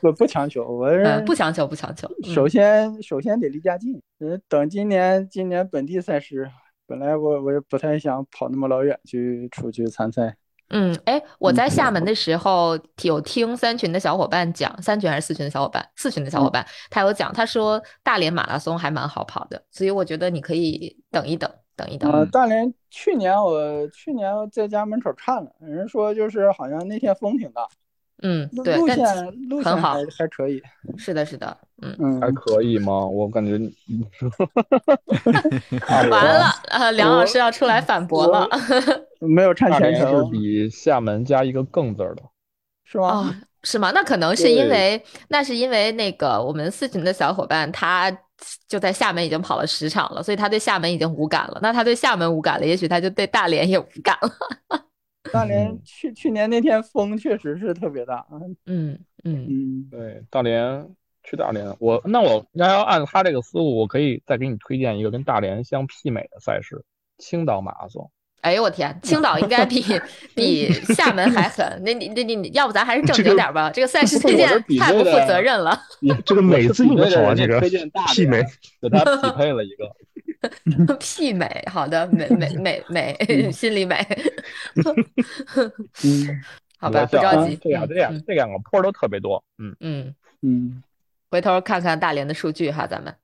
[0.00, 0.90] 不不强求，我
[1.24, 2.08] 不强求，不强求。
[2.24, 6.50] 嗯首先首先得离家近，嗯，等今年今年本地赛事，
[6.92, 10.36] 本来我我也不太想跑那么老远去出去参赛，
[10.68, 12.04] 嗯，哎，我在厦门。
[12.04, 22.12] 的时候有听三群的小伙伴讲，三群还是四群的小伙伴，四群的小伙伴，他有讲，他说大连马拉松还蛮好跑的，所以我觉得你可以等一等，等一等。
[22.12, 27.66] 呃，大连去年我去年在家门口看了，人说就是好像那天风挺大，
[28.22, 30.62] 嗯，对，但路线路很好线还还可以，
[30.96, 33.06] 是的，是的，嗯，嗯，还可以吗？
[33.06, 33.74] 我感觉你
[36.08, 38.48] 完了，呃，梁老师要出来反驳了。
[39.20, 42.22] 没有看大连是全程比厦门加一个更字儿的。
[42.84, 43.08] 是吗？
[43.08, 43.90] 哦，是吗？
[43.94, 48.10] 那可能是因为，那是因为那个我们四群的小伙伴，他
[48.68, 51.58] 就在厦门已经跑了十场了，所以他对厦门已经无感了。
[51.62, 54.30] 那他对厦门无感了，也许他就对大连也无感了。
[55.32, 58.26] 大连嗯去去年那天风确实是特别大，
[58.66, 60.86] 嗯嗯嗯，对，大连
[61.24, 66.84] 去大连，我那我要要按他这个思路，我可以再给你推荐一个跟大连相媲美的赛事——
[67.18, 68.10] 青岛马拉松。
[68.42, 69.80] 哎呦我天，青岛应该比
[70.34, 71.80] 比厦门还狠。
[71.84, 73.70] 那你那你你要不咱还是正这个经点儿吧？
[73.72, 74.48] 这个赛事推荐
[74.80, 75.80] 太不负责任了。
[76.26, 78.46] 这个美字用的好啊，这个推荐媲美连，
[78.80, 79.88] 给他匹配了一个。
[80.98, 83.96] 媲美，好的，美 美美美，心里美。
[86.04, 86.42] 嗯
[86.78, 87.56] 好吧，不着急。
[87.62, 89.42] 这两这两嗯这两个坡儿都特别多。
[89.58, 90.14] 嗯，嗯。
[90.44, 90.82] 嗯，
[91.30, 93.14] 回头看看大连的数据哈，咱们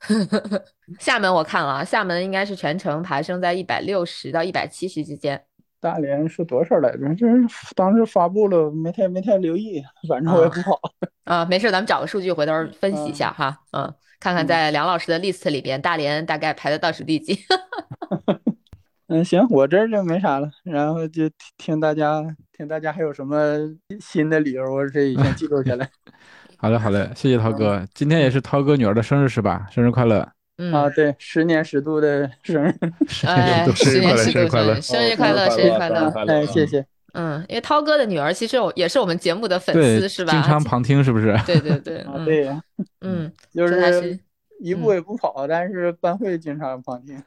[1.00, 5.42] 厦门我看了啊，厦门应该是全程爬升在一百六十到一百七十之间。
[5.80, 7.14] 大连是多少来着？
[7.16, 7.26] 这
[7.74, 10.80] 当时发布了，没太没太留意，反正我也不好。
[11.24, 17.38] 啊，没事，咱们找个数据回头分析一下哈，嗯，看看在梁老师的 list 里边，大连大概排在倒数第几。
[19.08, 22.22] 嗯，行，我这儿就没啥了，然后就听听大家
[22.56, 23.56] 听大家还有什么
[24.00, 25.88] 新的理由，我这已经记录下来。
[26.58, 29.66] 好嘞好嘞，谢谢涛哥，今天也是涛哥女儿的生日是吧？
[29.70, 30.28] 生日快乐！
[30.58, 32.74] 嗯，啊，对，十年十度的生日，
[33.24, 36.32] 哎，生日快乐十年十度生日快乐生日快乐，生日快乐。
[36.32, 36.84] 哎，谢谢。
[37.12, 40.32] 嗯，因为涛哥的女儿其实我也是我们节目的粉，丝是吧？
[40.32, 41.38] 经常旁听是不是？
[41.46, 42.60] 对对对，对呀，
[43.00, 44.20] 嗯，就是是
[44.60, 47.20] 一步也不跑，但是班会经常旁听。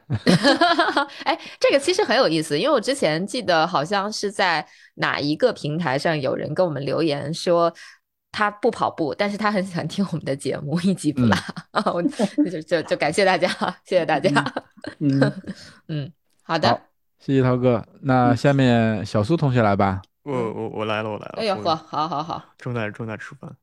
[1.24, 4.66] 哎，这个其实很有意思，因为我之前记得好像是在
[4.96, 7.74] 哪一个平台上有人跟我们留言说。
[8.34, 11.36] 他不跑步，但是他很喜欢听我们的节目，一集不落。
[11.72, 12.02] 啊，我
[12.50, 13.50] 就就就感谢大家，
[13.84, 14.32] 谢谢大家。
[15.00, 15.20] 嗯，
[15.90, 16.10] 嗯，
[16.42, 16.70] 好的。
[16.70, 16.82] 好
[17.22, 21.36] 谢谢涛哥，那下面小苏同学来吧，我我我来了，我来了。
[21.38, 23.56] 哎呦呵，好好好，正在正在吃饭，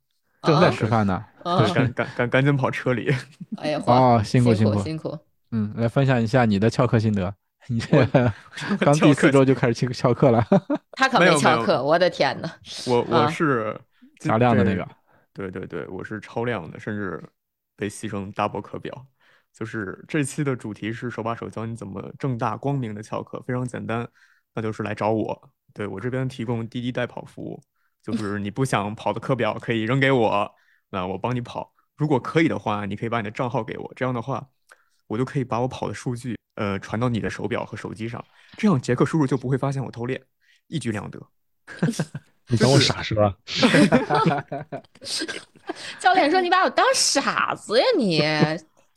[0.43, 1.25] 正在啊吃饭呢。
[1.75, 3.13] 赶赶赶赶紧跑车里。
[3.57, 4.81] 哎呦 呵，哦，辛苦辛苦。
[4.81, 5.19] 辛苦。
[5.51, 7.35] 嗯，来分享一下你的翘课心得。
[7.67, 8.07] 你这
[8.79, 10.41] 刚第四周就开始去翘课了，
[10.93, 12.49] 他可没翘课，我的天呐。
[12.87, 13.77] 我我啊是
[14.25, 14.87] 大量的那个。
[15.35, 17.21] 对对对，我是超量的，甚至
[17.77, 19.05] 被牺牲 double 课表。
[19.59, 24.09] 就是这期的主题是手把手教你怎么正大光明的翘课，非常简单，
[24.55, 25.51] 那就是来找我。
[25.75, 27.61] 对我这边提供滴滴代跑服务，
[28.01, 30.55] 就是你不想跑的课表可以扔给我，
[30.91, 31.75] 那我帮你跑。
[31.97, 34.49] 如果可以的话，你可以把你的账号给我，这样的话，
[35.09, 38.25] 我就可以把我跑的数据呃传到你的手表和手机上，
[38.57, 40.23] 这样杰克叔叔就不会发现我偷练，
[40.69, 41.21] 一举两得。
[42.47, 43.37] 你当我傻是吧？
[45.99, 48.23] 教练说：“你把我当傻子呀你？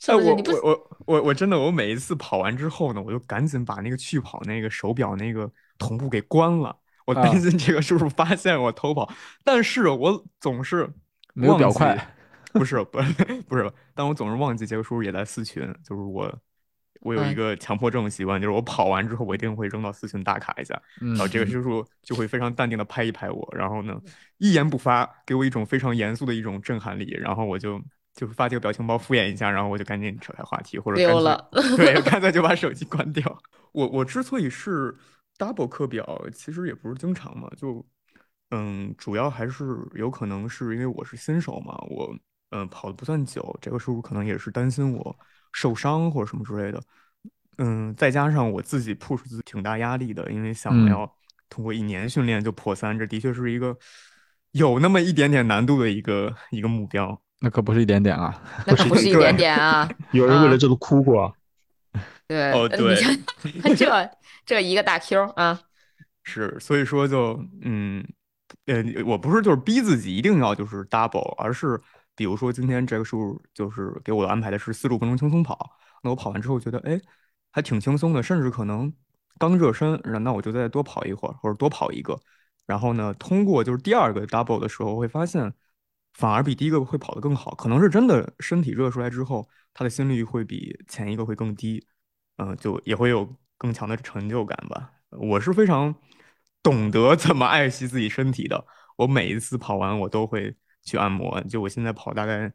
[0.04, 0.34] 是哎，我不是？
[0.34, 9.08] 你不我我我我真的，我每一次跑完之后呢，我就赶紧把那个去跑那个手表那个同步给关了，我担心这个叔叔发现我偷跑，
[9.44, 10.92] 但是我总是
[11.34, 12.14] 没有表忘记快，
[12.52, 13.12] 不是不是
[13.48, 16.40] 不是，但我总是忘记杰克叔叔也在四群，就是我
[17.02, 17.34] 我有一嗯。
[17.34, 21.62] 个强迫症习惯，就是我跑完之后我一定会扔到四群打卡一下，嗯然后这个叔。
[21.62, 23.94] 叔就会非常淡定的拍一拍我，然后呢
[24.38, 27.80] 一言不发，给我一种非常严肃的一种震撼力，然后我就
[28.14, 33.42] 就是发这个表情包敷衍一下，然后我就赶紧扯开话题，或者干脆溜了 对，干脆就把手机关掉。
[33.72, 34.94] 我我之所以是
[35.38, 37.84] double 课表，其实也不是经常嘛，就
[38.50, 42.14] 嗯，主要还是有可能是因为我是新手嘛，我
[42.50, 45.16] 嗯跑的不算久，这个叔叔可能也是担心我
[45.52, 46.82] 受伤或者什么之类的，
[47.56, 51.10] 嗯，再加上我自己 push 自己挺大压力的，因为想嗯要
[51.48, 53.74] 通过一年训练就破三，这的确是一个
[54.50, 57.21] 有那么一点点难度的一个一个目标。
[57.42, 58.40] 那可不是一点点啊。
[58.66, 59.88] 那可不是一点点啊！
[60.12, 61.32] 有人为了这个哭过啊。
[62.28, 62.94] 对，哦对呃
[63.42, 64.10] 你看这
[64.46, 65.60] 这一个大 Q 啊，
[66.22, 68.02] 是，所以说就嗯，
[68.66, 71.78] 呃，我不是就是逼自己一定要就是 double，而是
[72.14, 76.98] 比如说今天这个数就是给我安排的是四十五分钟轻松跑，那我跑完之后觉得哎
[77.50, 78.90] 还挺轻松的，甚至可能
[79.38, 82.18] 刚热身，那我就再多跑一会儿或者多跑一个，
[82.66, 85.52] 然后呢通过就是第二个 double 的时候会发现
[86.14, 91.86] 反而比第一个会跑得更好，可能是真的身体热出来之后，他的心率会比前一个会更低。
[92.36, 94.90] 嗯、就也会有更强的成就感吧。
[95.10, 95.94] 我是非常
[96.62, 98.66] 懂得怎么爱惜自己身体的。
[98.96, 101.40] 我每一次跑完，我都会去按摩。
[101.42, 102.52] 就我现在跑大概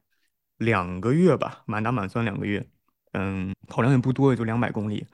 [0.58, 2.68] 两个月吧，满打满算两个月。
[3.14, 5.06] 嗯，跑量也不多，也就两百公里。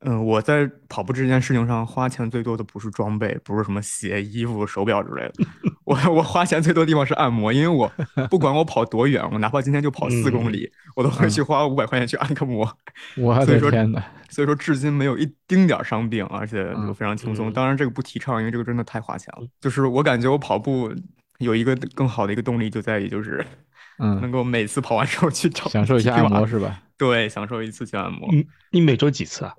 [0.00, 5.44] 嗯，我在跑步这件事情上花钱最多的不是装备，不是什么鞋、衣服、手表之类的。
[5.84, 7.90] 我我花钱最多的地方是按摩，因为我
[8.30, 12.64] 不管我跑多远，我哪怕今天就跑四公里，我都会去花五百块钱去按个摩。
[13.18, 17.50] 我所以说的天呐，所以说至今没有一丁点儿伤病，而且就嗯非常轻松。
[17.50, 19.48] 嗯当然这个不提倡，因为这个真的太花钱了。
[19.60, 20.94] 就是我感觉我跑步
[21.38, 23.44] 有一个更好的一个动力，就在于就是
[23.98, 26.82] 嗯能嗯，够每次跑完之后去找享受一下按摩是吧？
[26.96, 28.28] 对，享受一次去按摩。
[28.30, 29.54] 你，你每周几次啊？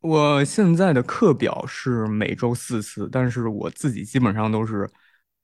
[0.00, 4.90] 我现在的课表是每周四次，但是我自己基本上都是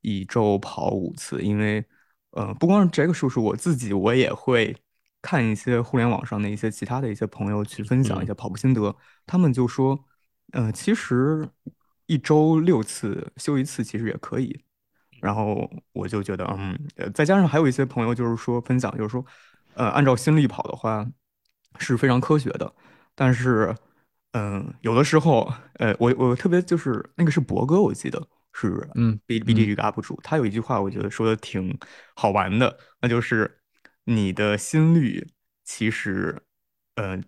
[0.01, 1.85] 一周跑五次，因为
[2.31, 4.75] 呃，不光是这个叔叔，我自己我也会
[5.21, 8.95] 看一些互联网上的一些其他的一些朋友去分享一些跑步心得，
[9.27, 9.99] 他们就说，
[10.53, 11.47] 呃，其实
[12.07, 14.59] 一周六次休一次其实也可以。
[15.21, 19.25] 然后我就觉得，嗯，呃再加上还有一些朋友就是说分享，就是说，
[19.75, 21.07] 呃，按照心率跑的话
[21.79, 22.71] 是非常科学的，
[23.15, 23.75] 但是，
[24.37, 28.21] 嗯，有的时候，呃，我我特别就是那个是博哥，我记得
[28.53, 31.75] 是，嗯哔哩哔哩这个 UP 主，他有一句话我觉得说的挺
[32.15, 33.51] 好玩的，那就是
[34.05, 35.27] 你的心率
[35.65, 36.39] 其实，
[36.97, 37.19] 呃，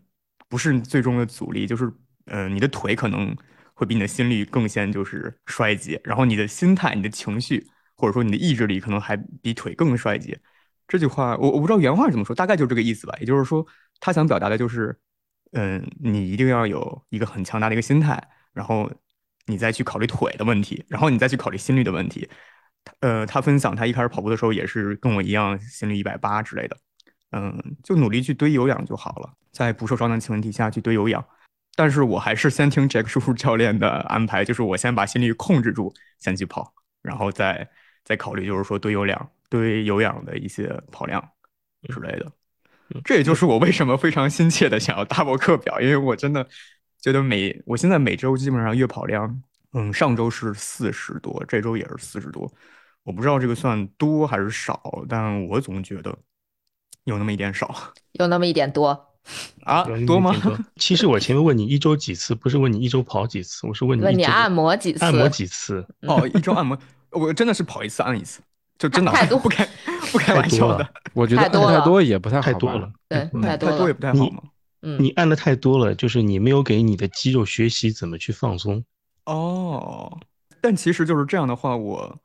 [0.51, 1.91] 不是最终的阻力，就是，
[2.27, 3.35] 呃，你的腿可能
[3.73, 7.67] 会比你的心率更先就是衰竭，然后你的心态、你的情绪，
[7.97, 10.39] 或者说你的意志力，可能还比腿更衰竭。
[10.87, 13.17] 这句话我我不知道原话是怎么说，大概就是这个意思吧。
[13.19, 13.67] 也就是说，
[13.99, 14.95] 他想表达的就是，
[15.53, 18.91] 嗯，你一定要有一个很强大的一个心态，然后
[19.47, 22.29] 你再去考虑腿的问题，然后你再去考虑心率的问题。
[22.85, 26.77] 他呃，他分享他一开始跑步的时候也是跟我一样，心率一百八之类的，
[27.33, 31.25] 嗯，就努力去堆有氧就好了，在不受伤的前提下去堆有氧。
[31.77, 37.69] 但是我还是先听 Jack 叔叔教练的安排，就是我先把心率控制住，先去跑，然后再
[38.05, 41.23] 再考虑就是说堆有氧、堆有氧的一些跑量
[41.89, 42.33] 之类的。
[43.05, 46.47] 这也就是我为什么非常心切的想要 double 课表，因为我真的
[47.01, 52.51] 觉得每我现在每周基本上月跑量，嗯，上周是四十多，这周也是四十多，
[53.05, 56.17] 我不知道这个算多还是少，但我总觉得
[57.05, 57.75] 有那么一点少
[58.13, 59.07] 有那么一点多。
[59.65, 60.35] 啊，多吗
[60.77, 65.05] 其实我前面问你一周几次，不是问你一周跑几次，我是问你问你按摩几次？
[65.05, 65.87] 按摩几次？
[66.03, 66.79] 哦，一周按摩，
[67.11, 68.41] 我真的是跑一次按一次，
[68.79, 69.69] 就真的太多不开
[70.13, 71.79] 不开玩笑的，我觉得按太多了。
[71.79, 72.93] 太多也不太好吧，太多了。
[73.09, 73.43] 对，嗯。
[73.43, 73.75] 太多了。
[73.75, 73.93] 太多也。
[73.93, 74.43] 不太好嘛。
[74.83, 78.85] 嗯，你按的太多了，就是你没有给你的肌肉学习怎么去放松。
[79.27, 80.19] 哦，
[80.61, 82.17] 但其实就是这样的话，我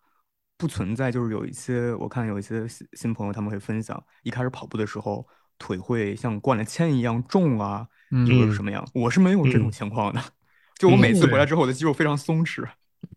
[0.58, 8.26] 不存在，就是有一些我看有一些新新朋友他们会分享，一开始跑步的时候腿会像灌了铅一样重啊，嗯。
[8.28, 9.72] 或者是什么样，我是没有这种嗯。
[9.72, 10.22] 情况的，
[10.78, 12.64] 就我每次嗯回来之后，我的肌肉非常松弛。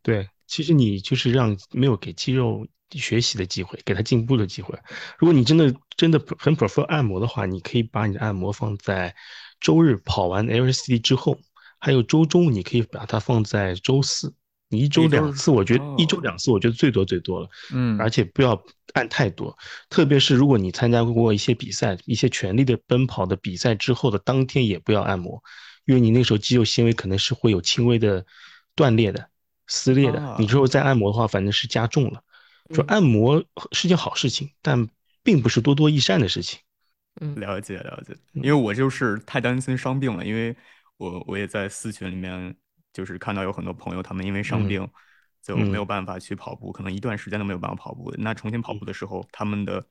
[0.02, 4.78] 对，其实你就是让没有给肌肉学习的机会，给它进步的机会。
[5.18, 9.14] 如果你真的真的很 prefer 按摩的话，你可以把你的按摩放在
[9.60, 11.38] 周日跑完 LSD 之后，
[11.78, 14.34] 还有周中你可以把它放在周四。
[14.68, 17.48] 你一周两次，我觉得一周哦两次，我觉得最多最多了。
[17.72, 18.60] 嗯，而且不要
[18.94, 19.56] 按太多，
[19.88, 25.40] 特别是如果你参加过一些比赛、一些全力的奔跑的比赛之后的当天，也不要按摩，
[25.84, 28.26] 因为你那时候肌肉纤维可能是会有轻微的
[28.74, 29.28] 断裂的。
[29.66, 30.20] 撕裂的。
[30.20, 32.22] 啊你之后再按摩的话，反正是加重了。
[32.74, 34.88] 说嗯按摩是件好事情，但
[35.22, 36.58] 并不是多多益善的事情。
[37.20, 40.54] 嗯了解了解，嗯因为我就是太担心伤病了，因为
[40.98, 42.54] 我我也在私群里面
[42.92, 44.88] 就是看到有很多朋友他们因为伤嗯病
[45.42, 48.12] 就没有嗯办法去跑步，可能一段时间都没有办法跑步。
[48.18, 49.86] 那重新跑步的时候，他们的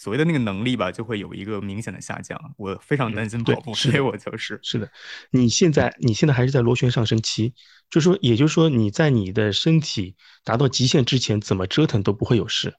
[0.00, 2.40] 所谓的那个能力吧，就会有一个明显的下降。
[2.56, 4.90] 我非常担心跑步，所以我就是是的，
[5.30, 7.52] 你现在你现在还是在螺旋上升期，
[7.90, 12.72] 就说也就是说你在你的身体达到极限之前，怎么折腾都不会有事，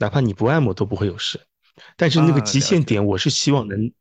[0.00, 1.40] 哪怕你不按摩都不会有事。
[1.96, 3.92] 但是那个极限点，我是希望能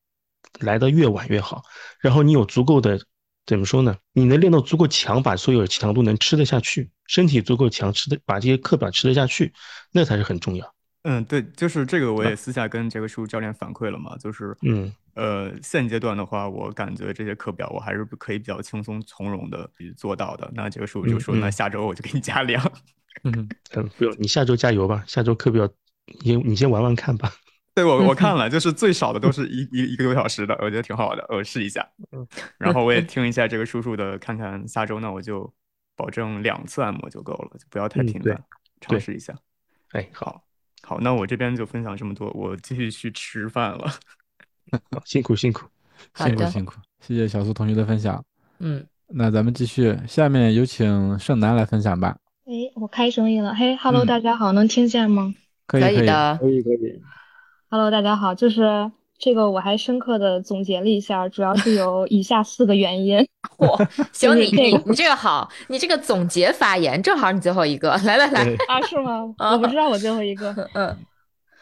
[0.60, 1.62] 来的越晚越好。
[2.02, 3.00] 然后你有足够的
[3.46, 3.96] 怎么说呢？
[4.14, 9.54] 你能练到足够强，把所有的强度能吃得下去，身体足够强，吃的把这些课表吃得下去，
[9.92, 10.74] 那才是很重要。
[11.04, 20.50] 嗯，对，就是这个，我啊也私下跟杰克叔教练反馈了嘛，就是，嗯呃，现阶段的话，我感觉这些课表我还是可以比较轻松从容的做到的。
[20.56, 22.64] 那杰克叔就嗯说，那嗯下周我就给你加量。
[23.24, 25.70] 嗯，嗯，不用，你下周加油吧，下周课表
[26.24, 27.32] 你你先玩玩看吧。
[27.76, 31.86] 对我我看了， 就是最少的都是一一一个多小时的，我觉得挺好的，我试一下。
[32.12, 32.26] 嗯
[32.58, 35.54] 然后我也听一下这个叔叔的，看看下周呢，我就
[35.96, 38.44] 保证两次按摩就够了，就不要太频繁，
[38.80, 39.34] 尝试一下。
[39.92, 40.44] 哎，好，
[40.86, 43.92] 好，那我这边就分享这么多，我继续去吃饭了。
[45.06, 45.66] 辛苦辛苦。
[46.16, 48.22] 辛苦辛苦，谢谢小苏同学的分享。
[48.60, 52.18] 嗯，那咱们继续，下面有请盛楠来分享吧。
[52.46, 53.56] 哎，我开声音了。
[53.56, 55.34] 嘿，Hello，嗯大家好，能听见吗
[55.66, 56.38] 可以以，可的。
[56.42, 57.02] 可以可以。
[57.70, 63.26] ？Hello，大家好，就是这个我还深刻的总结了一下，主要是有以下四个原因。
[63.58, 63.78] 嚯，
[64.12, 69.34] 行，你这个你你这个好，你这个总结发言正好你最后一个，来来来，啊，是吗？
[69.38, 70.54] 啊我不知道我最后一个。
[70.74, 70.98] 嗯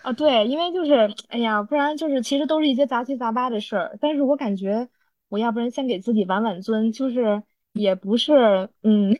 [0.01, 4.89] 啊，对，因为就是，哎呀，不然就是其实都是一些杂七杂八的事儿，但是我感觉
[5.29, 7.43] 我要不然先给自己挽挽尊，就是
[7.73, 9.15] 也不是，嗯，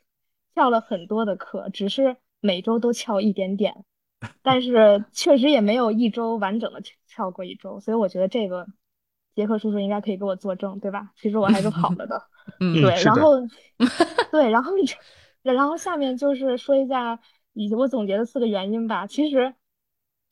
[0.56, 3.86] 翘了很多的课，只是每周都翘一点点，
[4.42, 6.82] 但是确实也没有一周完整的
[7.12, 8.66] 翘过一周，所以我觉得这个
[9.36, 11.12] 杰克叔叔应该可以给我作证，对吧？
[11.16, 12.22] 其实我还是跑了的。
[12.60, 13.34] 嗯对，然后
[14.32, 14.72] 对，然后
[15.44, 17.20] 然后下面就是说一下
[17.54, 19.06] 以及我总结的四个原因吧。
[19.06, 19.54] 其实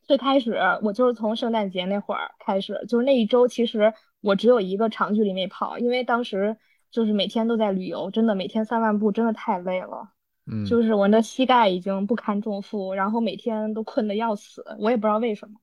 [0.02, 6.58] 最开始我就是从圣诞节那会儿开始，就是那一周，其实我只有一个长距离没跑，因为当时
[6.90, 10.10] 就是每天都在旅游，真的每天三万步真的太累了，
[10.52, 15.60] 嗯，就是我的膝盖已经不堪重负，然后每天都困得要死，我也不知道为什么，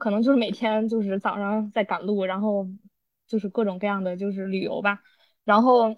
[0.00, 2.66] 可能就是每天就是早上在赶路，然后
[3.28, 5.00] 就是各种各样的就是旅游吧。
[5.44, 5.94] 然后，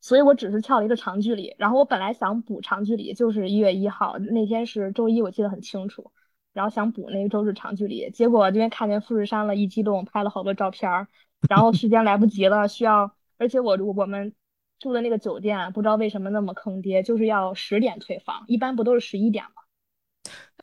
[0.00, 1.54] 所以我只是跳了一个长距离。
[1.58, 6.12] 然后我本来想补长距离，就是一月一号那天是周一，我记得很清楚。
[6.52, 11.06] 然后想补那个周日长距离，结果因为看见富士山了，一激动拍了好多照片儿，
[11.50, 14.34] 然后时间来不及了，需要，而且我我们
[14.78, 19.65] 住的那个酒店不知道为什么那么坑爹，就是要十点退房，一般不都是十一点吗？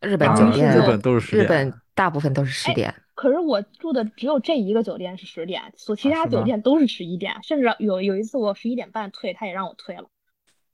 [0.04, 2.94] 日本啊酒店，日本都是十日点本大部分都是十哎点。
[3.16, 10.04] 可是我住的只有这一个酒店是十点，所其他酒店都是十一点，甚至有有一次我十一点半退，他也让我退了。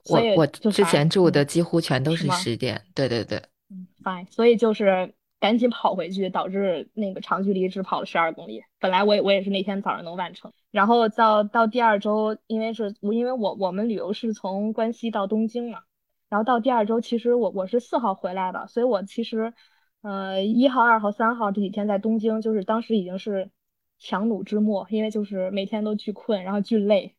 [0.06, 3.38] 我所以我之前住的嗯几乎全都是十点，对对对，
[3.70, 8.64] 嗯，fine，所以就是赶紧跑回去，导致那个长距离只跑了十二公里。
[8.80, 15.80] 本来我也我也是那天早上能完成，然后到到第二周，因为是我因为我我们旅游是从关西到东京嘛，
[16.30, 19.54] 然后到第二周，其实我我是四号回来的，所以我其实
[20.02, 23.50] 呃一号、二号、三号这几天在东京，就是当时已经是
[23.98, 27.16] 强弩之末，因为就是每天都巨困，然后巨累，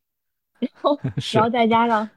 [0.59, 0.97] 然后
[1.33, 2.09] 然后再加上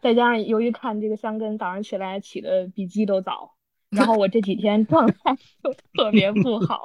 [0.00, 3.54] 再加上由于看这个香根早上起来起的比鸡都早。
[3.90, 6.82] 然后我这几天状态 就特别不好，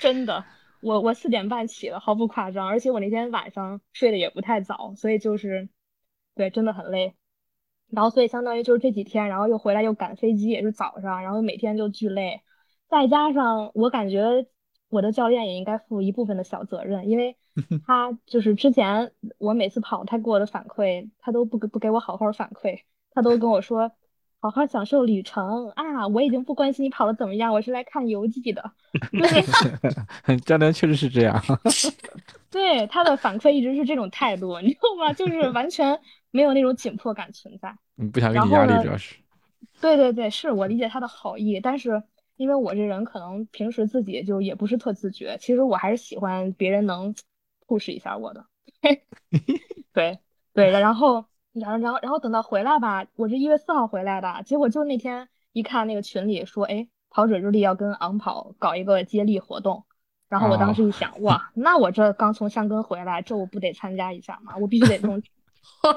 [0.00, 0.44] 真的，
[0.80, 5.68] 我我四点半起了，毫不夸张，而且我那天晚上睡得也不太早，所以就是，
[6.34, 7.14] 对，真的很累。
[7.92, 12.40] 然后所以相当于就是这几天，然后又回来又赶飞机，也是早上，然后每天就巨累，
[12.88, 14.46] 再加上我感觉
[14.88, 17.36] 我的教练也应该负一部分的小责任，因为
[17.86, 22.80] 他就是之前我每次跑，他给我的反馈，他都不给不给我好好反馈，
[23.12, 23.92] 他都跟我说。
[24.44, 26.08] 好好享受旅程啊！
[26.08, 28.72] 我已经不关心你跑的怎么样，我是来看游记的。
[30.26, 31.40] 对， 教练确实是这样。
[32.50, 35.12] 对，他的反馈一直是这种态度，你知道吗？
[35.12, 35.96] 就是完全
[36.32, 37.76] 没有那种紧迫感存在。
[37.96, 39.14] 嗯不想给你压力，主要是。
[39.80, 42.02] 对对对，是我理解他的好意，但是
[42.36, 47.14] 因为我这人可能平时自己就也不是特自觉，其实我还是喜欢别人能
[47.68, 48.44] push 一下我的。
[49.94, 50.18] 对
[50.52, 51.24] 对，然后。
[51.54, 59.84] 然后，然后，然后等到回来吧，我是一月四号回来的，结果就那天一看那个群里说，哎，跑者日历要跟昂跑搞一个接力活动，
[60.30, 64.56] 然后我当时一想，哇， 那我这刚从香根回来，这我不得参加一下吗？
[64.62, 65.22] 我必须得从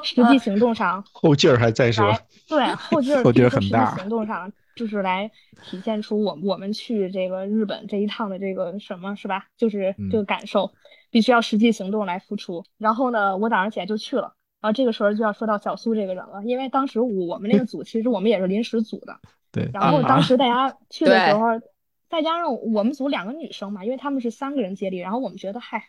[0.04, 2.20] 实际行动上 后劲儿还在是吧？
[2.48, 5.32] 对后劲儿后劲儿很大行动上就是来
[5.64, 9.46] 体现出我我们去这个日本这一趟的这个什么是吧？
[9.58, 10.72] 就是这个嗯感受，
[11.10, 12.64] 必须要实际行动来付出。
[12.78, 14.34] 然后呢，我早上起来就去了。
[14.62, 19.20] 然后这个时候就要说到小苏这个人了，因为当时我们那个组其实我们也是临时组的，
[19.52, 21.60] 对，然后当时大家去的时候，
[22.10, 25.86] 再加上我们组两个女生嘛，因为他们是三个人接力，然后我们觉得嗨，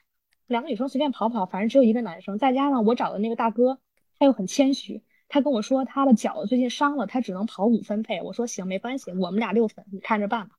[0.47, 2.38] 两个女生随便跑跑，反正只有一个男生。
[2.38, 3.78] 再加上我找的那个大哥，
[4.18, 8.22] 他又很谦虚，他跟我说他的脚最近伤了，他只能跑五分配。
[8.22, 10.55] 我说行，没关系，我们俩六分，你看着办吧。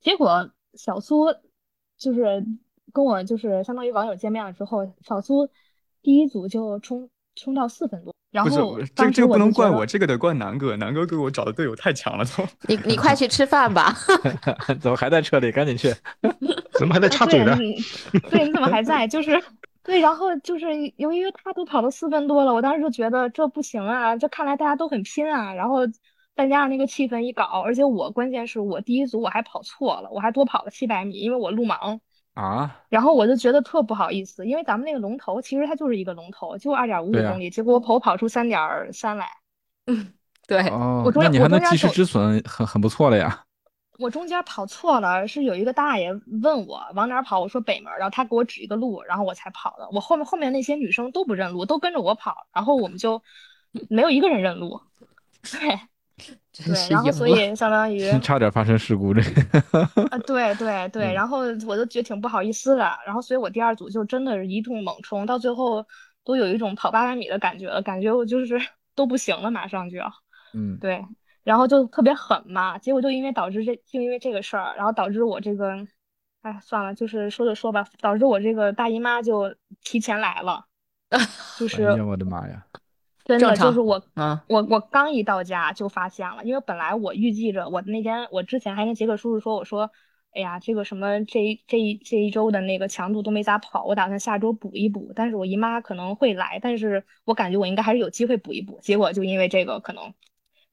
[0.00, 1.34] 结果小苏
[1.96, 2.44] 就是
[2.92, 5.48] 跟我就是相当于网友见面了之后，小苏
[6.02, 12.46] 第一组就冲冲到四分多，然后这这个不能怪我，这个得怪南哥，南哥给我找的队友太强了都。
[12.68, 13.96] 你你快去吃饭吧。
[14.80, 15.50] 怎么还在车里？
[15.50, 15.88] 赶紧去！
[16.78, 17.56] 怎么还在插啊嘴呢？
[18.30, 19.06] 对你怎么还在？
[19.06, 19.42] 就是
[19.82, 20.66] 对，然后就是
[20.96, 25.54] 由于他都跑到四分多了，我当时就觉得这不行啊，这看来大家都很拼啊。
[25.54, 25.86] 然后
[26.34, 31.98] 再加上那个气氛一搞，而且我关键是我第一组我还跑错了，我还多跑了七百米，因为我路盲。
[32.34, 39.28] 啊，然后我就觉得特不好意思，因为咱们那个龙头其实它就是一个龙头，就二点五五公里，结果我跑跑出三点三来。
[39.86, 40.12] 嗯
[40.48, 43.43] 对，哦我，中间那你还能及时止损，很很不错了呀。
[43.98, 49.88] 我中间跑错了，是有一个大爷问我往哪儿跑，我说北门儿，然后他给我指一个路，然后我才跑的。
[49.92, 53.22] 我后面后面那些女生都不认路，都跟着我跑，然后我们就
[53.88, 54.80] 没有一个人认路。
[55.42, 55.78] 对
[56.52, 57.12] 对，然后。
[57.12, 59.20] 所以相当于 差点发生事故，这
[60.10, 65.84] 啊，对对对，嗯然后我都觉得挺不好意思的，然后所以我第二组就真的是一通猛冲，到最后
[66.24, 68.60] 都有一种跑八百米的感觉了，感觉我就是
[68.94, 70.12] 都不行了，马上就要。
[70.52, 71.04] 嗯，对，
[71.44, 75.86] 然后就特别狠嘛，结果就因为导致这，就因为这个事儿，然后导致我这个，
[76.42, 80.64] 哎，算了，就是说就说吧，导致我这个大姨妈就提前来了，
[81.60, 82.66] 就是哎呀，我的妈呀！
[83.24, 89.90] 真的就是我，嗯我我刚一到家就发现了，因为本来我预计着，我那天我之前还跟杰克叔叔说，我说，
[90.34, 100.12] 哎呀，这个什么这一这一这一周的那个强度都没咋跑，我打算下周补一补，但是我姨妈可能会来，但是我感觉我应该还是有机会补一补，结果就因为这个可能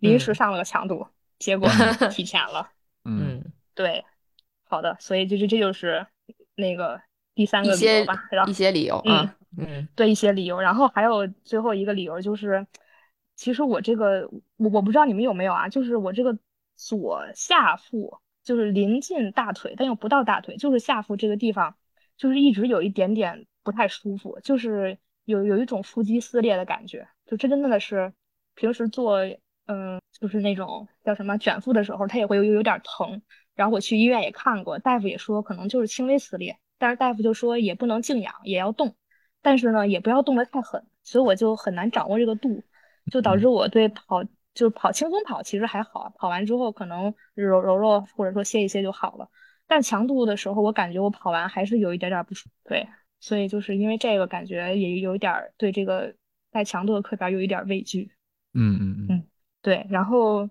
[0.01, 0.35] 临时嗯。
[0.35, 1.07] 上了个强度，
[1.39, 1.69] 结果
[2.11, 2.69] 提前了，
[3.05, 4.03] 嗯，嗯，对，
[4.65, 6.05] 好的，所以就是这就是
[6.55, 7.01] 那个
[7.33, 9.87] 第三个理一些由吧，然后一些理由嗯啊，嗯。
[9.95, 12.67] 对一些理由，然后还有最后一个理由就是，
[13.35, 16.37] 其实我这个我我不知道你们有没有啊，就是我这个
[16.75, 21.75] 左下腹就是临近大腿，但又不到大腿，就是下腹这个地方，
[22.17, 28.13] 就是一直有一点点不太舒服，就是有有一种腹肌撕裂的感觉，就这真的是
[28.55, 29.19] 平时做
[29.71, 33.21] 嗯就是那种叫什么卷腹的时候，它也会有有点疼，
[33.55, 38.95] 然后我去医院也看过，大夫也说可能就是轻微撕裂，但是大夫就说也不能静养，也要动。
[39.41, 42.63] 但是呢，也不要动得太狠，所以我就很难掌握这个度，
[43.11, 49.27] 就导致我对跑就是跑轻松跑其实还好，跑完之后可能揉揉揉或者说歇一歇就好了。
[49.65, 52.87] 但强度的时候，我感觉我跑完还是有一点点不舒服，对，
[53.19, 56.13] 所以就是因为这个感觉也有一点对这个
[56.51, 58.11] 带强度的课表有一点畏惧，
[58.53, 59.07] 嗯嗯。
[59.09, 59.23] 嗯，
[59.61, 60.49] 对，然后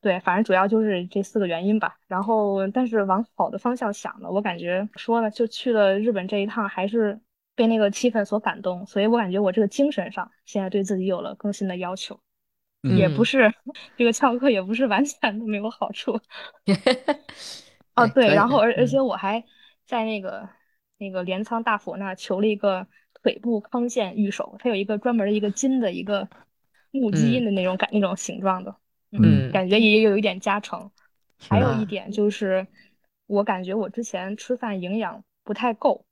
[0.00, 1.98] 对，反正主要就是这四个原因吧。
[2.06, 7.20] 然后，但是往好的方向想呢，我感觉说呢，就去了日本这一趟，还是
[7.54, 12.18] 被那个气氛所感动，所以我感觉我这个精神上现在对自己有了更新的要求，
[12.82, 13.54] 也不嗯是
[13.96, 16.20] 这个翘课也不是完全都没有好处。
[17.96, 19.42] 哦，对，然后而而嗯且我还
[19.86, 20.48] 在那个
[20.98, 22.86] 那个镰仓大佛那儿求了一个
[23.22, 26.28] 腿部康健玉手，它有一个专门的一个金的一个
[27.00, 28.74] 木基因的那种感、那种形状的，
[29.12, 30.90] 嗯感觉也有一点加成。
[31.48, 32.66] 还有啊一点就是，
[33.26, 36.04] 我感觉我之前吃饭营养不太够，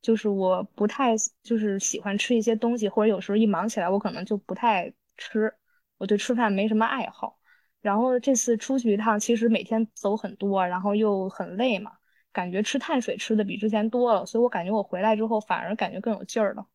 [0.00, 5.52] 就是我不太就是喜欢吃一些东西，或者有时候一忙起来，我可能就不太吃，
[5.98, 7.38] 我对吃饭没什么爱好。
[7.82, 11.92] 然后这次出去一趟，其实每天走很多，然后又很累嘛，
[12.32, 16.66] 感觉吃碳水吃的比之前多了，所以我感觉我回来之后反而感觉更有劲儿了。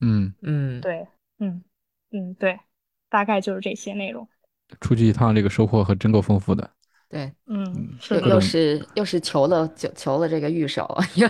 [0.00, 1.06] 嗯，嗯，对，
[1.38, 1.62] 嗯
[2.10, 2.58] 嗯，对，
[3.08, 4.26] 大概就是这些内容。
[4.80, 6.68] 出去一趟，这个收获可真够丰富的。
[7.08, 11.28] 对，嗯，是又的，又是又是求了求求了这个玉手，又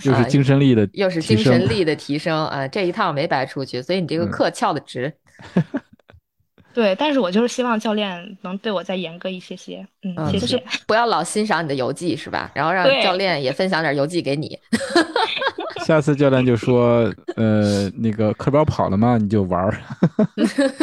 [0.00, 5.12] 是啊精神力的又是精神力的提升啊，这一趟没白出去，所以你这个嗯课翘的值。
[6.76, 9.78] 对，但是我就是希望教练能对我再严格一些些。
[10.02, 10.64] 嗯，嗯，谢就是谢。
[10.86, 12.52] 不要老欣赏你的游记是吧？
[12.54, 14.58] 然后让教练也分享点游记给你。
[15.86, 19.16] 下次教练就说，呃，那个课表跑了吗？
[19.16, 19.80] 你就玩儿，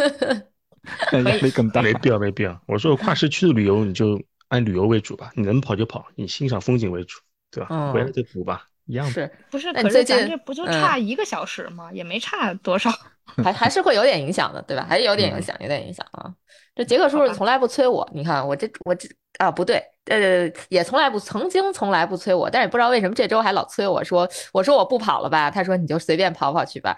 [1.13, 1.83] 那压力更大。
[1.83, 2.59] 没必要，没必要。
[2.65, 7.19] 我说跨市区的旅游，你就按旅游为主吧，你能跑就跑，你欣赏风景为主，
[7.51, 7.67] 对吧？
[7.69, 8.63] 嗯回来再补吧。
[8.87, 9.11] 一样的。
[9.13, 9.71] 是不是？
[9.73, 11.91] 可是咱这不就嗯差一个小时吗？
[11.93, 12.89] 也没差多少。
[13.43, 14.85] 还还是会有点影响的，对吧？
[14.87, 16.31] 还是有点影嗯响，有点影响啊。
[16.75, 19.07] 这杰克叔叔从来不催我，你看我这我这
[19.37, 26.95] 啊不对，呃，也从来不曾经从来不催我，但是也不知道为什么这周还老催我说，我说我不跑了吧，他说你就随便跑跑去吧。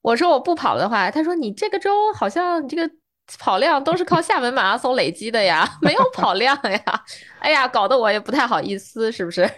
[0.00, 2.90] 我说我不跑的话，他说你这个周好像你这个
[3.38, 6.80] 跑量都是靠厦门马拉松累积的呀， 没有跑量呀。
[7.40, 9.48] 哎呀，搞得我也不太好意思，是不是？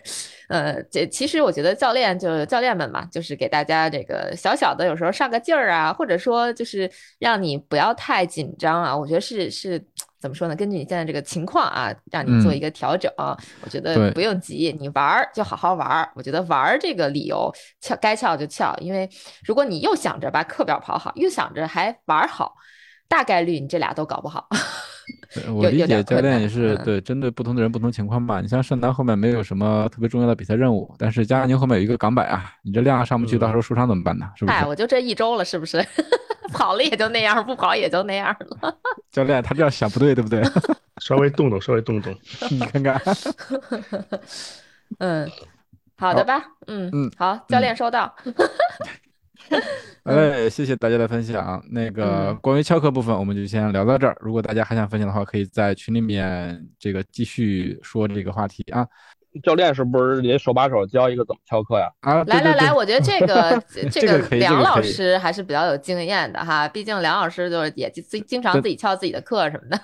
[0.51, 6.91] 呃，这其实我觉得教练就教练们嘛，就是给大家这个小小的有时候上个劲儿啊，或者说就是
[7.21, 8.97] 让你不要太紧张啊。
[8.97, 9.81] 我觉得是是
[10.19, 10.57] 怎么说呢？
[10.57, 13.09] 根据你现在这个情况啊，让你做一个调整。
[13.17, 16.11] 我觉得不用急，你玩儿就好好玩儿。
[16.17, 17.49] 我觉得玩儿这个理由
[17.81, 19.09] 翘该翘就翘，因为
[19.45, 22.57] 如果你又想着把课表跑好，又想着还玩儿好，
[23.11, 24.49] 大概率你这俩都搞不好。
[25.53, 28.41] 我理解教练也是嗯对针对不同的人不同情况吧。
[28.41, 34.31] 你像盛楠后面没有什么特别重要的比赛任务，但是佳宁后面有一个港百啊，你这量上不去，到时候受伤怎么办呢？
[34.37, 34.67] 是不哎，是？
[34.67, 35.85] 我就这一周了，是不是？
[36.55, 38.77] 跑了也就那样，不跑也就那样了。
[39.11, 40.43] 教练他这样想不对，对不对？
[41.03, 42.15] 稍微动动，稍微动动。
[42.51, 43.01] 你看看，
[44.99, 45.29] 嗯，
[45.97, 48.15] 好的吧，嗯嗯好，教练收到。
[50.05, 51.63] 哎，谢谢大家的分享。
[51.71, 54.17] 那个嗯关于翘课部分，我们就先聊到这儿。
[54.21, 58.87] 如果大家还想分享的话，可以在群里面这个继续说这个话题啊
[59.45, 61.89] 教练是不是也手把手教一个怎么翘课呀？
[62.01, 62.25] 啊！
[62.25, 69.81] 来来来，我觉得这个 这个梁老师还是比较有经验的哈，毕竟梁老师就是也经经常自己翘自己的课什么的。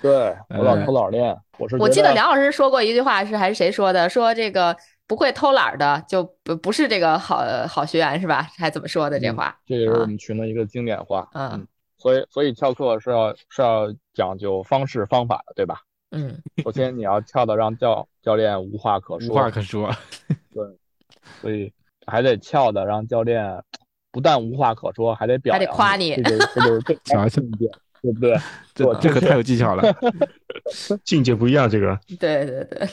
[0.00, 4.08] 对我老哎偷懒练，我是我记得梁老师说过一句话，是还是谁说的？
[4.08, 4.76] 说这个
[5.10, 8.48] 不会偷懒儿的就不不是这个好好学员是吧？
[8.56, 9.58] 还怎么说的这嗯话？
[9.66, 11.28] 这也是我啊们群的一个经典话。
[11.34, 11.66] 嗯
[11.98, 15.80] 所以所以翘课是要是要讲究方式方法的，对吧？
[16.12, 19.90] 嗯首先你要翘的让教教练无话可说，无话可说。
[20.28, 20.64] 对
[21.40, 21.72] 所以
[22.06, 23.60] 还得翘的让教练
[24.12, 28.36] 不但无话可说，还得表还得夸你这就是这就是最瞧瞧一点，对不对？
[28.72, 29.92] 这这可太有技巧了。
[31.04, 32.88] 境界不一样，这个对对对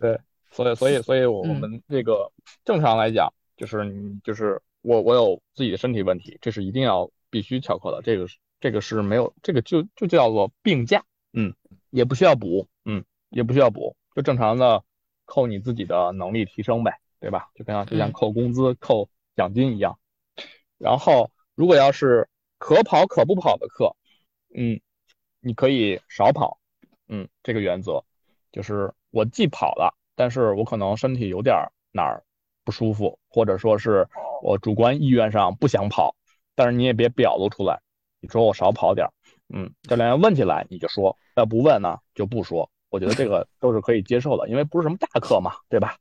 [0.00, 0.20] 对，
[0.52, 2.30] 所以，所以，所以我们这个
[2.64, 11.54] 正常来讲，就是你就是我我有自己的身体问题，这是一定要必须翘课的，这个是这个是没有这个就就叫做病假，嗯，
[11.90, 14.84] 也不需要补，嗯，也不需要补，就正常的
[15.24, 17.50] 扣你自己的能力提升呗，对吧？
[17.54, 19.98] 就跟像就像嗯扣工资、扣奖金一样。
[20.78, 22.28] 然后，如果要是
[22.58, 23.96] 可跑可不跑的课，
[24.54, 24.80] 嗯，
[25.40, 26.58] 你可以少跑，
[27.08, 28.04] 嗯，这个原则
[28.50, 31.56] 就是我既跑了，但是我可能身体有点
[31.92, 32.22] 哪儿
[32.64, 34.08] 不舒服，或者说是
[34.42, 36.14] 我主观意愿上不想跑，
[36.54, 37.80] 但是你也别表露出来，
[38.20, 39.12] 你说我少跑点儿，
[39.54, 45.96] 嗯，教练要问起来你就说，要不问呢就不说，我觉得这个都是可以接受的，因为不是什么大课嘛，对吧？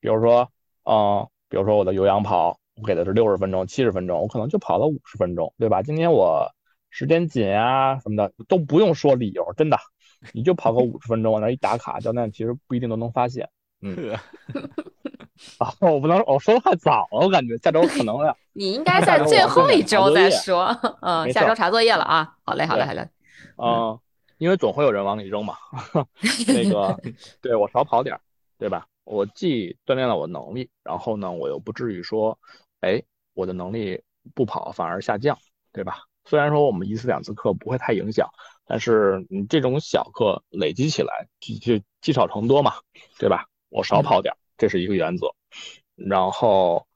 [0.00, 0.48] 比如说，
[0.84, 5.82] 嗯、比如说我的有氧跑，我给的是六十分钟、七十分钟，我可能就跑了五十分钟，对吧？
[5.82, 6.48] 今天我
[6.90, 9.78] 时间紧啊什么的都不用说理由，真的，
[10.32, 13.48] 你就跑个五十分钟，往那一打卡，教练其实不一定都能发现。
[13.80, 14.12] 嗯，
[15.58, 20.66] 啊，我不能，我说的太早了，我感觉下周可能要 你应该在最后一周再说。
[21.00, 22.36] 嗯，下周查作业了啊。
[22.44, 23.08] 好嘞，好嘞，好嘞。
[23.56, 23.98] 嗯，
[24.38, 25.54] 因为总会有人往里扔嘛。
[26.48, 27.00] 那个，
[27.40, 28.20] 对我少跑点儿，
[28.58, 28.86] 对吧？
[29.04, 32.36] 我既锻炼了我的能力，然后呢，我又不至于说，
[32.80, 33.00] 哎，
[33.34, 34.02] 我的能力
[34.34, 35.38] 不跑反而下降，
[35.72, 35.98] 对吧？
[36.28, 38.28] 虽然说我们一次两次课不会太影响，
[38.66, 42.74] 但是你这种小课累积起来，就就积少成多嘛，
[43.18, 43.46] 对吧？
[43.70, 45.34] 我少跑点，这是一个原则。
[45.94, 46.86] 然后，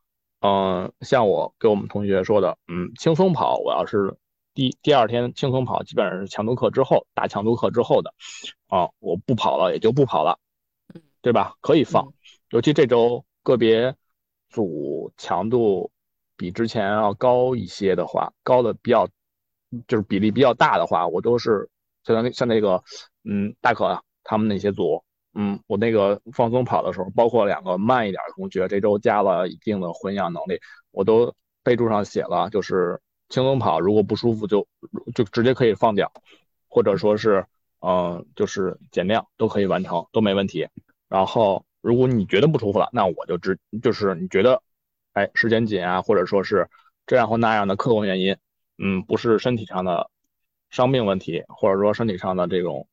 [0.40, 4.16] 嗯，像我给我们同学说的，嗯，轻松跑，我要是
[4.52, 8.12] 第第二天轻松跑，基本上是强度课之后，大强度课之后的，
[8.68, 10.38] 啊，我不跑了也就不跑了，
[11.22, 11.56] 对吧？
[11.62, 12.12] 可以放，
[12.50, 13.96] 尤其这周个别
[14.50, 15.90] 组强度
[16.36, 19.08] 比之前要高一些的话，高的比较
[19.86, 21.68] 就是比例比较大的话，我都是
[22.04, 22.82] 像那像那个
[23.24, 25.02] 嗯大可啊他们那些组，
[25.34, 30.60] 嗯，我那个放松跑的时候，包括两个慢一点的同学，这周加了一定的混氧能力，
[30.90, 34.66] 我都备注上写了，就是轻松跑，如果不舒服就
[35.14, 36.12] 就直接可以放掉，
[36.68, 37.46] 或者说是
[37.84, 40.68] 嗯、就是减量都可以完成，都没问题。
[41.08, 44.62] 然后如果你觉得不舒服了，那我就直就是你觉得
[45.14, 46.68] 哎时间紧啊，或者说是
[47.06, 48.36] 这样或那样的客观原因，
[48.84, 50.10] 嗯，不是身体上的
[50.68, 52.88] 伤病问题，或者说身体上的这种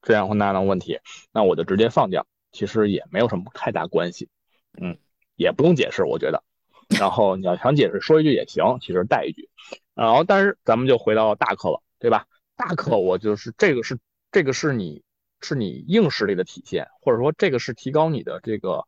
[0.00, 1.00] 这样或那样的问题，
[1.32, 4.28] 那我就直接放掉，其实也没有什么太大关系，
[4.80, 4.96] 嗯，
[5.34, 6.44] 也不用解释，我觉得。
[7.00, 9.48] 然后你要想解释，说一句也行，其实带一句。
[9.94, 12.26] 然后，但是咱们就回到大课了，对吧？
[12.56, 13.98] 大课我就是这个是
[14.30, 15.02] 这个是你
[15.40, 18.84] 是你硬实力的体现，或者说这个是提高你的这个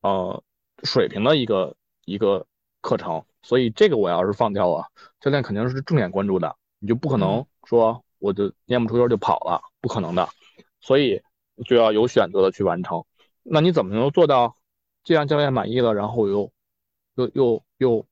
[0.00, 0.42] 呃
[0.84, 2.46] 水平的一个一个
[2.80, 4.84] 课程，所以这个我要是放掉了，
[5.20, 10.28] 教练肯定是重点关注的，你就不可能说我就念不出音就跑了，不可能的，
[10.80, 11.22] 所以
[11.64, 13.04] 就要有选择的去完成。
[13.44, 14.56] 那你怎么能做到
[15.04, 16.50] 既让教练满意了，然后又
[17.14, 18.06] 又又又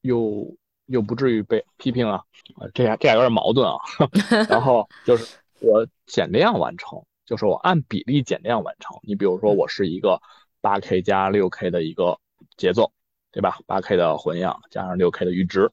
[0.00, 0.56] 又
[0.86, 2.24] 又不至于被批评啊？
[2.56, 3.76] 啊，这俩这俩有点矛盾啊。
[4.50, 8.98] 然后就是我减量完成，就是我按比例减量完成。
[9.02, 10.20] 你比如说，我是一个
[10.60, 12.18] 八 K 加六 K 的一个
[12.56, 12.90] 节奏，
[13.30, 13.58] 对吧？
[13.66, 15.70] 八 K 的混氧加上六 K 的阈值，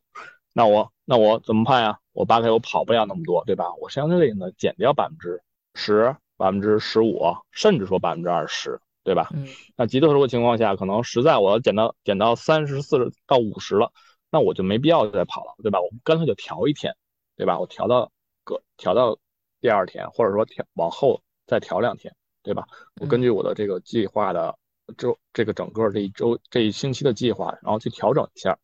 [0.54, 2.00] 那我那我怎么判呀？
[2.14, 3.74] 我八 K 我跑不了那么多，对吧？
[3.76, 5.42] 我相对应的减掉百分之
[5.74, 9.30] 十、百分之十五，甚至说百分之二十，对吧？
[9.34, 13.92] 嗯那极特殊的情况下，可能实在我要减到减到三十四到五十了，
[14.32, 15.82] 那我就没必要再跑了，对吧？
[15.82, 16.96] 我干脆就调一天，
[17.36, 17.60] 对吧？
[17.60, 18.12] 我调到
[18.44, 19.18] 个调到
[19.60, 22.66] 第二天，或者说调往后再调两天，对吧？
[23.02, 24.58] 我根据我的这个计划的
[24.98, 28.58] 周这个整个这一周这一星期的计划，然后去调整一下，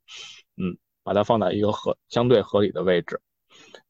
[0.58, 3.22] 嗯，把它放在一个合相对合理的位置。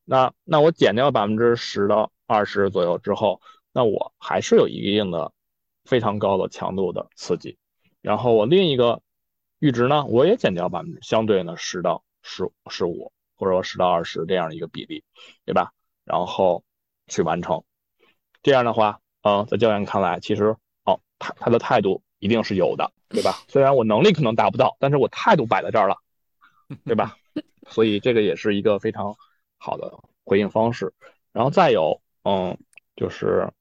[0.03, 5.31] 那那我减掉百分之十到二十左右之后，那我还是有一定的
[5.85, 7.57] 非常高的强度的刺激，
[8.01, 9.01] 然后我另一个
[9.59, 15.03] 阈值呢，我也减掉百分之相对呢十到十十五或者说十到二十这样一个比例，
[15.45, 15.71] 对吧？
[16.03, 16.63] 然后
[17.07, 17.63] 去完成，
[18.41, 23.43] 这样的话，嗯，在教练看来，其实哦，他他的态度一定是有的，对吧？
[23.47, 25.97] 虽然我能力可能达不到，但是我态度摆在这儿了，
[26.85, 27.17] 对吧？
[27.67, 29.15] 所以这个也是一个非常
[29.57, 29.91] 好的
[30.23, 30.93] 回应方式。
[31.33, 32.57] 然后再有，嗯，
[32.95, 33.51] 就是，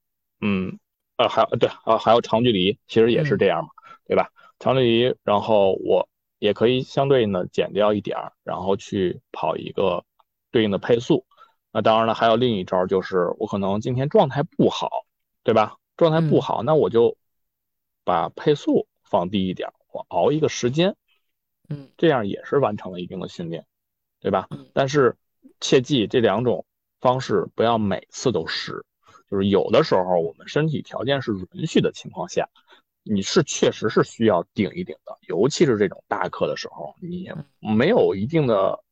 [0.42, 0.78] 嗯，
[1.16, 3.70] 呃，还有对啊，还有长距离，其实也是这样嘛，
[4.06, 4.30] 对吧？
[4.58, 6.06] 长距离，然后我
[6.38, 10.04] 也可以相对应的减掉一点儿，然后去跑一个
[10.50, 11.24] 对应的配速。
[11.72, 14.90] 那当然了，还有另一招，就是我可能今天状态不好，
[15.44, 15.76] 对吧？
[15.96, 17.16] 状态不好，那我就
[18.10, 20.96] 把配速放低一点，我熬一个时间，
[21.68, 23.64] 嗯，这样也是完成了一定的训练，
[24.18, 24.48] 对吧？
[24.72, 25.16] 但是
[25.60, 26.66] 切记这两种
[27.00, 28.84] 方式不要每次都试，
[29.30, 32.48] 就是有的时候我们身体条件是允许的情况下，
[33.04, 37.30] 你是确实是需要顶一顶的，尤其是这种大课的时候，你
[37.60, 38.82] 没有一定的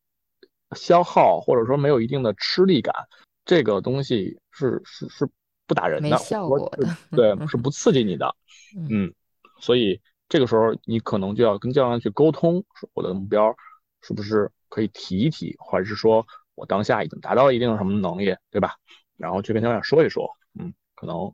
[0.77, 2.95] 消耗或者说没有一定的吃力感，
[3.43, 5.29] 这个东西是是是
[5.69, 8.35] 不打人的，没效果的 对，是不刺激你的，
[8.89, 9.13] 嗯，
[9.61, 13.55] 所以这个时候你可能就要跟教练去沟通，说我的目标
[14.01, 18.75] 是不是可以提一提，或者是说我当下已经达到了一定什么能力，对吧？
[19.15, 21.33] 然后去跟教练说一说，嗯，可能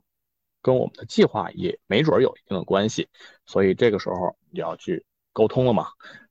[0.60, 3.08] 跟我们的计划也没准有一定的关系，
[3.46, 5.88] 所以这个时候你要去沟通了嘛。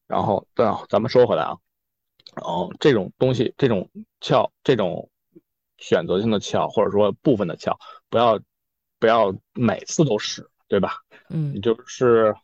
[0.07, 1.57] 然后，对啊，咱们说回来啊，
[2.35, 3.89] 然后，这种东西，这种
[4.21, 5.09] 窍，这种
[5.77, 7.77] 选择性的翘，或者说部分的翘，
[8.09, 8.39] 不要
[8.99, 10.97] 不要每次都使，对吧？
[11.29, 12.35] 嗯你就是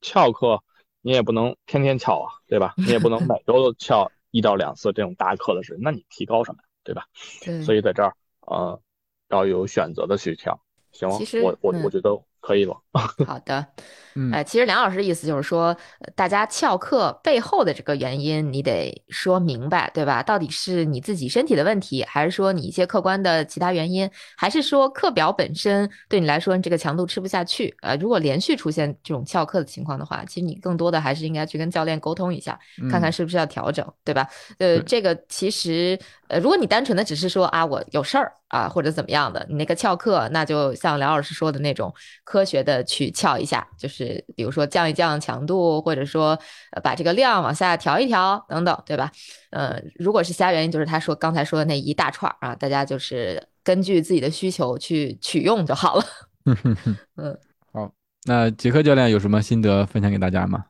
[0.00, 0.62] 翘课，
[1.00, 2.74] 你也不能天天翘啊，对吧？
[2.76, 7.06] 你也不能每周都翘一到两次这种大课的事，那你提高什么呀，对吧？
[7.42, 8.80] 对所以在这儿，呃，
[9.28, 10.60] 要有选择的去跳，
[10.92, 11.18] 行吗？
[11.42, 12.10] 我我嗯我觉得
[12.48, 12.74] 可以了。
[13.26, 13.66] 好的，
[14.14, 15.66] 嗯呃，其实梁老师的意思就是说，
[16.00, 20.22] 呃大家翘课背后的这个原因，你得说明白，对吧？
[20.22, 27.76] 到底是你自己身体的问题，还是说你一些客观的其他原因，还是说课表本身对你来说，你这个强度吃不下去？
[27.82, 32.58] 呃，如果连续出现这种翘课的情况的话，其实你更多的还是应该去跟教练沟通一下，
[32.90, 34.26] 看看嗯是不是要调整，对吧？
[34.58, 35.96] 呃，这个其实，
[36.28, 41.94] 呃，如果你单纯的只是说啊，我有事儿啊，或者怎么样的，你那个翘课，那就像梁老师说的那种
[42.38, 46.38] 科学的去翘一下，就是比如说降一降强度，或者说
[46.70, 49.10] 呃把这个量往下调一调等等，对吧？
[49.50, 56.04] 呃，如果是其他原因，就是他说刚才说的那一大串儿啊，大家就是根据自己的需求去取用就好了。
[57.16, 57.36] 嗯，
[57.72, 57.92] 好，
[58.24, 60.66] 那杰克教练有什么心得分享给大家吗？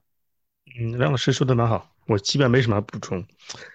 [0.80, 3.22] 嗯，梁老师说的蛮好，我基本没什么补充。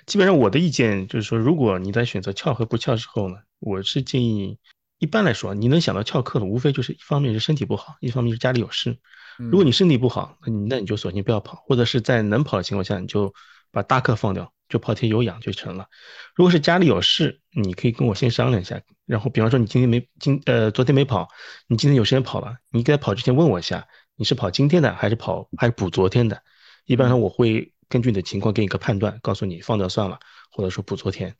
[0.07, 4.57] 基本上我的意见就是说，如果你在选择翘和不翘之后呢，我是建议，
[4.99, 8.97] 一般来说，你能想到翘课的，无非就是一方面是身体不好，一方面是家里有事。
[9.37, 13.33] 如果你身体不好，那你那你就索性不要跑，或者是在能跑的情况下，你就
[13.71, 15.87] 把大课放掉，就跑些有氧就成了。
[16.35, 21.27] 如果是家里有事，你可以跟我先商量一下，然后比方说你今天没今呃昨天没跑，
[21.67, 26.41] 你今天有时间跑了，你在跑之前问我一下，你是跑今天的还是跑还是补昨天的？
[26.85, 30.19] 一般上我会根据你的情况给你个判断，告诉你放掉算了，
[30.51, 31.35] 或者说补昨天，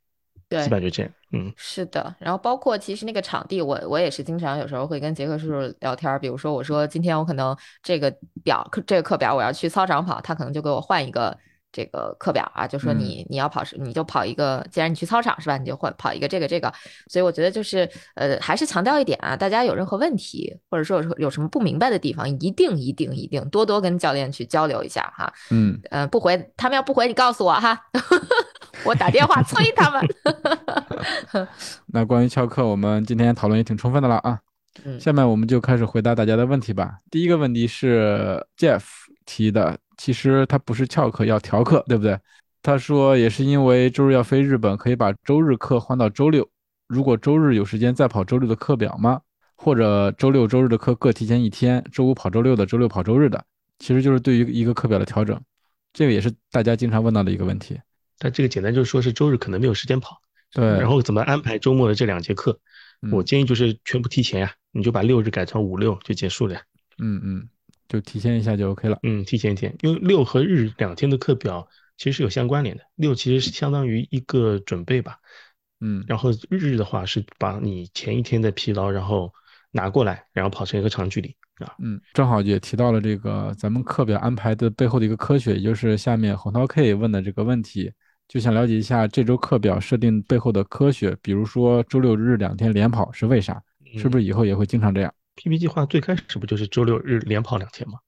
[0.54, 1.12] 对基本就这样。
[1.32, 11.36] 嗯，是的，然后包括其实那个场地，我我也是经常有时候会跟杰克叔叔聊天儿，比如说我说今天我可能这个表课这个课表我要去操场跑，他可能就给我换一个
[11.72, 12.98] 这个课表啊，就说嗯。
[13.00, 16.72] 你你要跑是你就跑一个，既然你去操场是吧，你就换跑一个这个这个，
[17.08, 27.86] 所以我觉得就是呃还是强调一点啊，大家有任何问题或者说有有什么不明白的地方，一定一定一定多多跟教练去交流一下哈，嗯，呃不回他们要不回你告诉我哈，
[28.84, 31.48] 我打电话催他们。
[31.86, 34.38] 那关于翘课，我们今天讨论也挺充分的了啊。
[34.84, 36.98] 嗯下面我们就开始回答大家的问题吧。
[37.10, 38.82] 第一个问题是 Jeff
[39.24, 42.18] 提的，其实他不是翘课，要调课，对不对？
[42.60, 46.48] 他说也是因为周日要飞日本，可以把周日课换到周六。
[46.88, 49.20] 如果周日有时间再跑周六的课表吗？
[49.56, 53.42] 或者周六、周日的课各提前一天，周五跑周六的，周六跑周日的，
[53.78, 55.40] 其实就是对于一个课表的调整。
[55.92, 57.78] 这个也是大家经常问到的一个问题。
[58.24, 60.18] 但这个简单就是说是周日可能没有时间跑，
[60.50, 62.58] 对，然后怎么安排周末的这两节课？
[63.12, 66.62] 我嗯建议就是全部提前呀，你就把六日改成五六就结束了呀。
[66.96, 67.48] 嗯嗯，
[67.86, 68.98] 就提前一下就 OK 了。
[69.02, 71.68] 嗯，提前一天，因为六和日两天的课表
[71.98, 72.82] 其实是有相关联的。
[72.94, 75.18] 六其实是相当于一个准备吧，
[75.82, 79.30] 嗯然后日的话是把你前一天的疲劳然后
[79.70, 81.74] 拿过来，然后跑成一个长距离啊。
[81.78, 87.92] 嗯，正好也提到了这个咱们课表安排的背后的一个科学，也就是下面红桃 K 问的这个问题，
[88.26, 93.62] 就想了解一下这周课表设定背后的科学，比如说周六日两天连跑是为啥？
[93.96, 97.98] 是不是以后也会经常这样？PP 计划最开始不就是周六日连跑两天吗？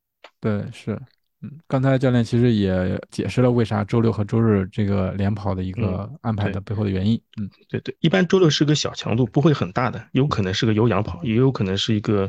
[0.40, 1.00] 对，是，
[1.42, 7.20] 嗯，刚才教练其实也解释了为啥周六和周日这个连跑的一个安排的背后的原因。
[7.40, 12.28] 嗯，对对，一般周六是个小强度，不会很大的，有可能是个有氧跑，也有可能是一个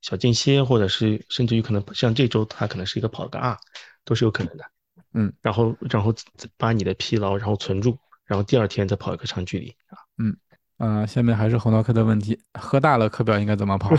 [0.00, 3.56] 小间歇，或者是甚至于可能像这周它可能是一个跑个 R，
[4.04, 4.64] 都是有可能的。
[5.14, 6.14] 嗯，然后然后
[6.56, 9.98] 把你的疲劳然后存住，然后第二天再跑一个长距离啊。
[10.18, 10.36] 嗯，
[10.78, 13.90] 啊、下面还是红桃 K 的问题，喝大了课表应该怎么跑？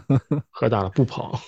[0.50, 1.40] 喝大了不跑，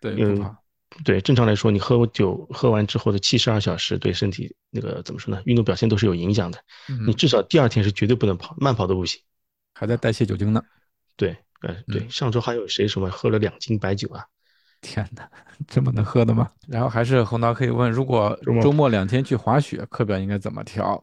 [0.00, 0.56] 对，嗯不跑。
[1.04, 5.40] 对，正常来说，你喝酒喝完之后的七十二小时对身体那个怎么说呢？
[5.46, 6.58] 运动表现都是有影响的。
[6.90, 9.18] 嗯你至少第二天是绝对不能跑，慢跑都不行。
[9.72, 10.62] 还在代谢酒精呢。
[11.16, 14.26] 对，呃，对，嗯上周还有谁什么喝了两斤白酒啊？
[14.82, 15.26] 天哪，
[15.66, 16.50] 这么能喝的吗？
[16.68, 21.02] 然后还是红桃可以问，如果周末两天去滑雪，课表应该怎么调？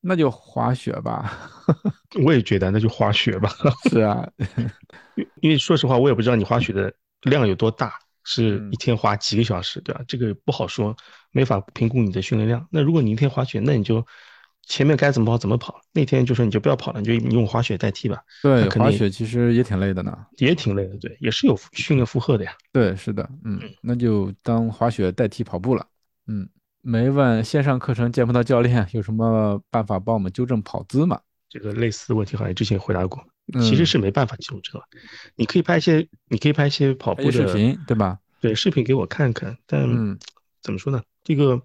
[0.00, 1.32] 那就滑雪吧。
[2.22, 3.50] 我也觉得那就滑雪吧。
[3.90, 4.28] 是啊，
[5.14, 10.02] 因因为说实话，我也不知道你滑雪的量有多大，是嗯一天滑几个小时，对吧？
[10.06, 10.94] 这个不好说，
[11.32, 12.64] 没法评估你的训练量。
[12.70, 14.06] 那如果你一天滑雪，那你就
[14.66, 20.16] 前面该怎么跑怎么跑，那天就说你就不要跑了，你就用滑雪代替吧，对，滑雪其实也挺累的呢。
[20.38, 22.52] 也挺累的，对，也是有训练负荷的呀。
[22.72, 25.86] 对，是的，嗯，那就当滑雪代替跑步了。
[26.26, 26.48] 嗯，
[26.80, 31.20] 没问线上课程见不到教练，有什么办法帮我们纠正跑姿吗？
[31.48, 33.22] 这个类似的问题好像之前回答过，
[33.60, 34.86] 其实嗯是没办法纠正了。
[35.36, 38.18] 你可以拍一些，你可以拍一些跑步的视频，对吧？
[38.40, 40.18] 对，视频给我看看，但嗯
[40.62, 41.02] 怎么说呢？
[41.22, 41.62] 这个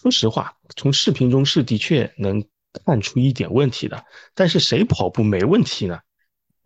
[0.00, 2.42] 说实话，从视频中是的确能
[2.84, 5.98] 看出一点问题的，但是谁跑步没问题呢？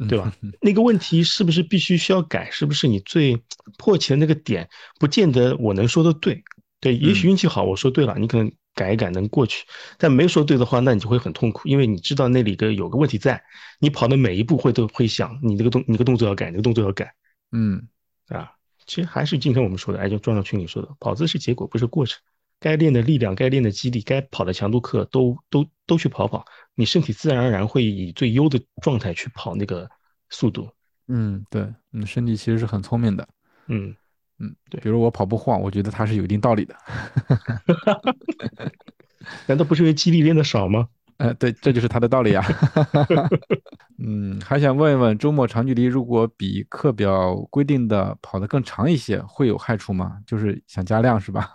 [0.08, 0.32] 对吧？
[0.60, 2.50] 那个问题是不是必须需要改？
[2.50, 3.40] 是不是你最
[3.78, 4.68] 迫切的那个点，
[4.98, 6.42] 不见得我能说的对。
[6.80, 9.64] 对，也许运气好，我说对了，你可能改一改能过去。
[9.96, 13.42] 但没说对的话，那你就会很痛苦，因为你知道那里个有个问题在，
[13.78, 17.14] 你跑的每一步会都会想，你这个动，你这个动作要改，你这个动作要改。
[17.52, 17.88] 嗯，
[18.28, 18.52] 啊，
[18.86, 22.20] 其实还是今天我们说的，哎，就撞上群里说的，跑姿是结果，不是过程。
[22.64, 26.42] 该练的力量，该练的肌力，该跑的强度课，都都都去跑跑，
[26.74, 29.86] 你身体自然而然会以最优的状态去跑那个
[30.30, 30.66] 速度。
[31.08, 33.28] 嗯，对，你，身体其实是很聪明的。
[33.66, 33.94] 嗯
[34.38, 36.74] 嗯，对比如我跑步晃，我觉得它是有一定道理的。
[39.46, 40.88] 难道不是因为肌力练的少吗？
[41.18, 42.42] 呃，对，这就是它的道理啊。
[44.02, 50.18] 嗯，还想问一问，周末长距离如果比课表规定的跑得更长一些，会有害处吗？
[50.26, 51.54] 就是想加量是吧？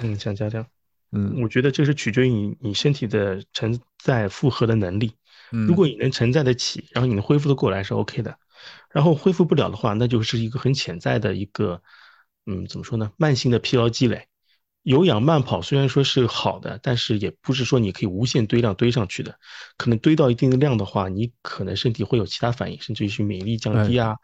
[0.00, 0.66] 嗯，想加量。
[1.12, 5.12] 嗯我觉得这是取决于你你身体的承载负荷的能力。
[5.52, 8.36] 嗯，如果你能承载得起，然后你能恢复的过来是 OK 的。
[8.90, 11.82] 然后恢复不了的话，那就是一个很潜在的一个，
[12.46, 13.12] 嗯，怎么说呢？
[13.16, 14.26] 慢性的疲劳积累。
[14.84, 19.34] 有氧慢跑虽然说是好的，但是也不是说你可以无限堆量堆上去的。
[19.78, 24.14] 可能堆到一定的量的话，你可能身体会有其他反应，甚至于是免疫力降低啊，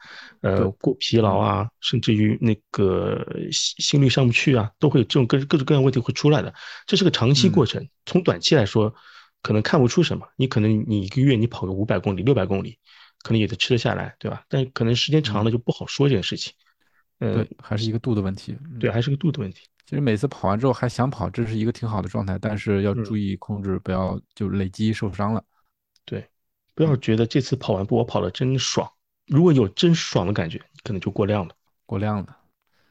[0.43, 6.53] 呃，过疲劳啊，甚至于那个心心率上不去啊，都会有这种各各种各样问题会出来的。
[6.87, 8.95] 这是个长期过程，从短期来说，
[9.43, 10.29] 可能看不出什么。
[10.37, 12.77] 你可能你一个月你跑个五百公里、六百公里，
[13.23, 14.45] 可能也得吃得下来，对吧？
[14.51, 16.53] 但可能时间长了就不好说这件事情。
[17.19, 18.55] 嗯对，，还是一个度的问题。
[18.71, 19.63] 嗯对，还是个度的问题。
[19.87, 25.43] 其实每次跑完之后还想跑，这是一个挺好的状态，但是要嗯注意控制，不要就累积受伤了。
[26.05, 26.24] 对，
[26.74, 28.89] 不要觉得这次跑完步我跑的真爽，
[29.26, 31.55] 如果有真爽的感觉，可能就过量了。
[31.87, 32.37] 过量了。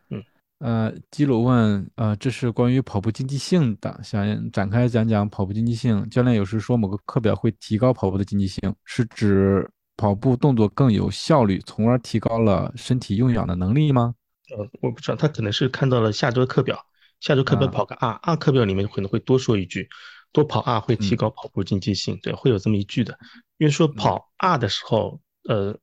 [0.09, 0.23] 嗯，
[0.59, 6.09] 呃，基鲁问，呃，这是关于跑步经济性的，想展开讲讲跑步经济性。
[6.09, 14.15] 教练有时说某个课表会提高跑步的经济性，是指跑步动作更有效率，从而提高了身体用氧的能力吗？
[14.57, 16.85] 呃，我不知道，他可能是看到了下周课表，
[17.19, 19.89] 下周课表跑个 R，R 课表里面可能会多说一句，
[20.31, 23.17] 多跑 R 会提高跑步经济性，对，会有这么一句的。
[23.57, 25.77] 因为说跑 R 的时候，呃，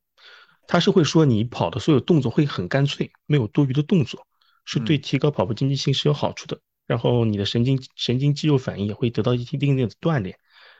[0.67, 4.25] 他是会说你跑的所有动作会很干脆，没有多余的动作。
[4.69, 10.37] 是对提高跑步经济性是有好处的，然后你的神经神经肌肉反应也会得到一定定的锻炼，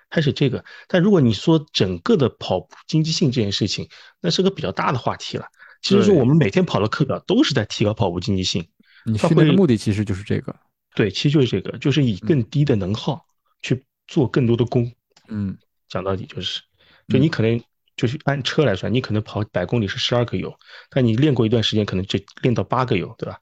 [0.09, 0.65] 开始这个。
[0.89, 3.87] 但如果你说整个的跑步经济性这件事情，
[4.19, 5.45] 那是个比较大的话题了。
[5.81, 8.67] 其实说我们每天跑的课表都是在提高跑步经济性，
[9.05, 10.55] 你训练的目的其实就是这个。
[10.95, 13.23] 对，其实就是这个，就是以更低的能耗
[13.61, 14.91] 去做更多的功。
[15.27, 15.55] 嗯，
[15.87, 16.61] 讲到底就是，
[17.07, 17.61] 就你可能
[17.95, 20.51] 就是按车来算，你可能跑百公里是十二个油，
[20.89, 23.37] 但你练过一段时间，可能就练到八个油，对吧？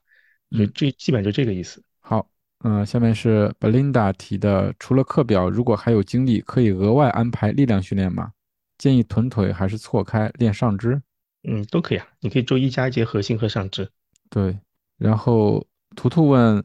[0.50, 1.82] 所以这基本就这个意思。
[2.00, 2.28] 好，
[2.62, 8.32] 嗯，下面是 Belinda 提的，除了课表，如果还有精力，可以额外安排力量训练吗？
[8.76, 11.00] 建议臀腿还是错开练上肢？
[11.46, 13.88] 嗯，都可以啊，你可以周一加一节核心和上肢。
[14.28, 14.58] 对，
[14.98, 16.64] 然后图图问，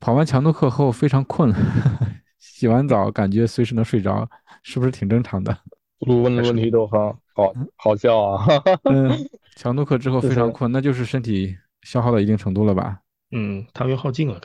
[0.00, 1.52] 跑完强度课后非常困，
[2.38, 4.28] 洗完澡感觉随时能睡着，
[4.62, 5.56] 是不是挺正常的？
[6.00, 7.00] 图图问的问题都很
[7.34, 8.46] 好，好笑啊。
[8.84, 9.10] 嗯，
[9.56, 11.56] 强度课之后非常困，那就是身体。
[11.82, 13.00] 消耗到一定程度了吧？
[13.32, 14.40] 嗯，汤圆耗尽了。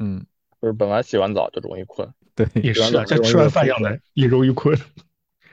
[0.00, 0.26] 嗯，
[0.60, 4.76] 就是本来洗完澡就容易困，对，也是啊，像吃完饭一样的，也容易困。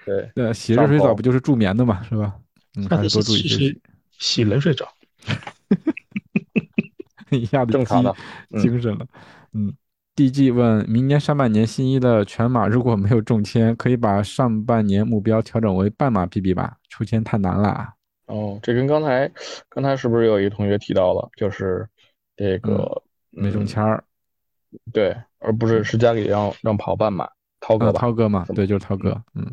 [0.04, 2.36] 对，那，洗热水澡不就是助眠的嘛，是吧？
[2.78, 4.88] 嗯，还是多注意洗洗冷水澡。
[7.30, 8.14] 一下子正常的
[8.62, 9.06] 精神了。
[9.54, 9.74] 嗯
[10.16, 16.78] ，DG 问：明年上半年新一的全马如果没有中签，可以把上半年目标调整为半马 PB 吧？
[16.90, 17.94] 抽签太难了。
[18.26, 19.32] 哦，这跟刚才
[19.70, 21.88] 刚才是不是有一个同学提到了，就是
[22.36, 24.04] 这个没中签儿，
[24.92, 29.46] 对，而不是是家里让让跑半马，涛哥，涛哥嘛，对，就是涛哥，嗯，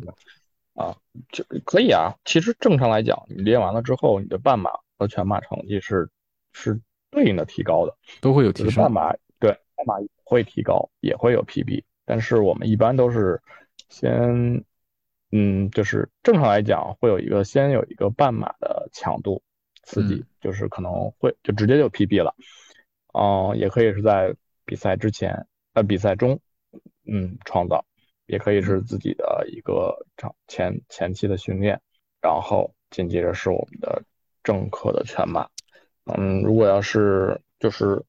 [0.79, 0.97] 啊，
[1.31, 2.15] 就可以啊。
[2.25, 6.09] 其实正常来讲，你练完了之后，你的半马和全马成绩是
[6.53, 8.85] 是对应的提高的，都会有提升。
[8.85, 13.43] 半马对，半马会提高，也会有 PB，但是我们一般都是
[13.89, 14.65] 先。
[15.31, 19.43] 嗯，就是正常来讲，会有一个先有一个半马的强度
[19.83, 22.35] 刺激，就是可能会就直接就 PB 了，
[23.13, 26.41] 嗯，也可以是在比赛之前，呃，比赛中，
[27.05, 27.85] 嗯，创造，
[28.29, 31.81] 也可以是自己的一个长前前期的训练，
[32.23, 34.01] 然后紧接着是我们的
[34.45, 35.49] 正课的全马，
[36.05, 38.05] 嗯，如果要是就是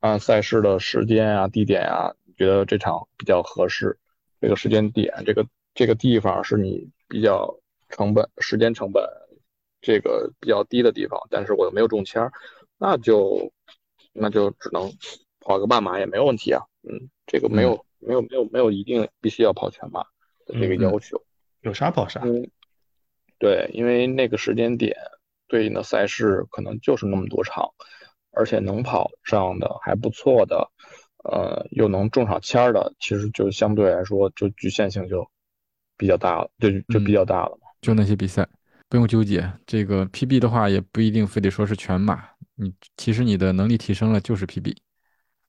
[0.00, 3.96] 按赛事的时间啊、地点啊，你觉得这场比较合适，
[4.40, 5.46] 这个时间点这个。
[5.74, 7.56] 这个地方是你比较
[7.88, 9.04] 成本、时间成本
[9.80, 12.32] 这个比较低的地方，但是我又没有中签儿，
[12.78, 13.52] 那就
[14.12, 14.90] 那就只能
[15.38, 16.64] 跑个半马也没有问题啊。
[16.82, 20.02] 嗯，这个没有没有没有没有一定必须要跑全马
[20.46, 21.22] 的这个要求，
[21.60, 22.20] 有啥跑啥。
[22.24, 22.50] 嗯，
[23.38, 24.96] 对，因为那个时间点
[25.46, 27.68] 对应的赛事可能就是那么多场，
[28.30, 30.70] 而且能跑上的还不错的，
[31.24, 35.28] 呃，又能中上签儿的，其实就相对来说就局限性就。
[36.00, 37.66] 比较大了，就就比较大了嘛。
[37.80, 38.48] 就那些比赛，
[38.88, 39.52] 不用纠结。
[39.66, 42.22] 这个 PB 的话，也不一定非得说是全马。
[42.54, 44.76] 你其实你的能力提升了，就是 PB。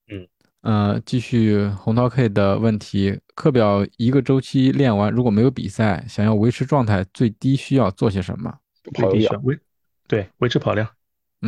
[0.07, 0.27] 嗯，
[0.61, 8.53] 呃，继续红桃 K 的问题，课表一个周期练完，如果没有比赛，想要维持状态，最低需要做些什么？
[8.83, 9.59] 最跑量，维
[10.07, 10.87] 对维持跑量，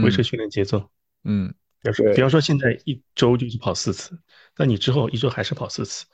[0.03, 0.89] 维持训练节奏。
[1.23, 1.53] 嗯，
[1.83, 4.17] 就是比方说现在一周就是跑四次，
[4.57, 6.05] 那你之后一周还是跑四次。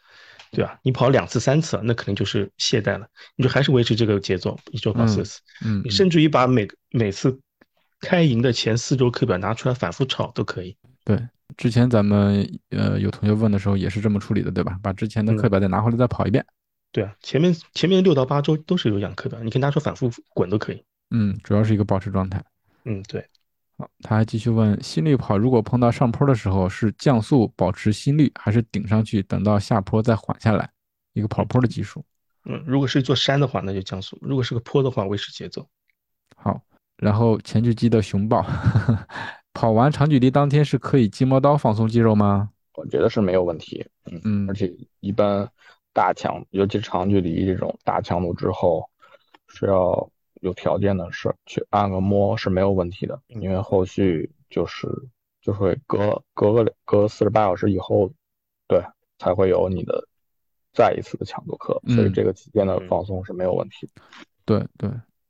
[0.50, 0.80] 对吧？
[0.82, 3.06] 你跑两次、三次，那可能就是懈怠了。
[3.36, 5.42] 你就还是维持这个节奏，一周跑四次。
[5.66, 7.38] 嗯，你甚至于把每每次
[8.00, 10.78] 开营的前四周课表拿出来反复抄都可以。
[11.08, 11.18] 对，
[11.56, 14.78] 之前咱们呃有同学问的时候也是这么处理的，对吧？
[14.84, 16.46] 把之前的课表再拿回来再跑一遍。
[16.92, 20.84] 对啊，前面前面六到八周都是有氧课表，你可以拿出反复滚都可以。
[21.12, 22.44] 嗯，主要是一个保持状态。
[22.84, 23.26] 嗯，对。
[23.78, 30.70] 好，他还继续问：心率跑如果碰到上坡的时候，是降速保持心率，还是顶上去等到下坡再缓下来？
[31.14, 32.04] 一个跑坡的技术。
[32.44, 35.66] 嗯，如果是一座山的话，那就降速；如果是个坡的话，维持节奏。
[36.36, 36.62] 好，
[36.98, 38.46] 然后前锯肌的熊抱，
[39.58, 42.52] 跑完长距离当天是可以筋膜刀放松肌肉吗？
[42.76, 43.86] 我觉得是没有问题。
[44.06, 45.50] 嗯嗯，而且一般
[45.94, 48.90] 大强，尤其长距离这种大强度之后，
[49.48, 50.10] 是要。
[50.42, 54.88] 有条件的是去按个摩是没有问题的，因为后续就是
[55.42, 58.12] 就会隔隔个隔四十八小时以后，
[58.68, 58.80] 对
[59.18, 60.08] 才会有你的
[60.74, 63.90] 再一次的强度课，所以这个期间的放松是没有问题。
[64.46, 64.88] 对对，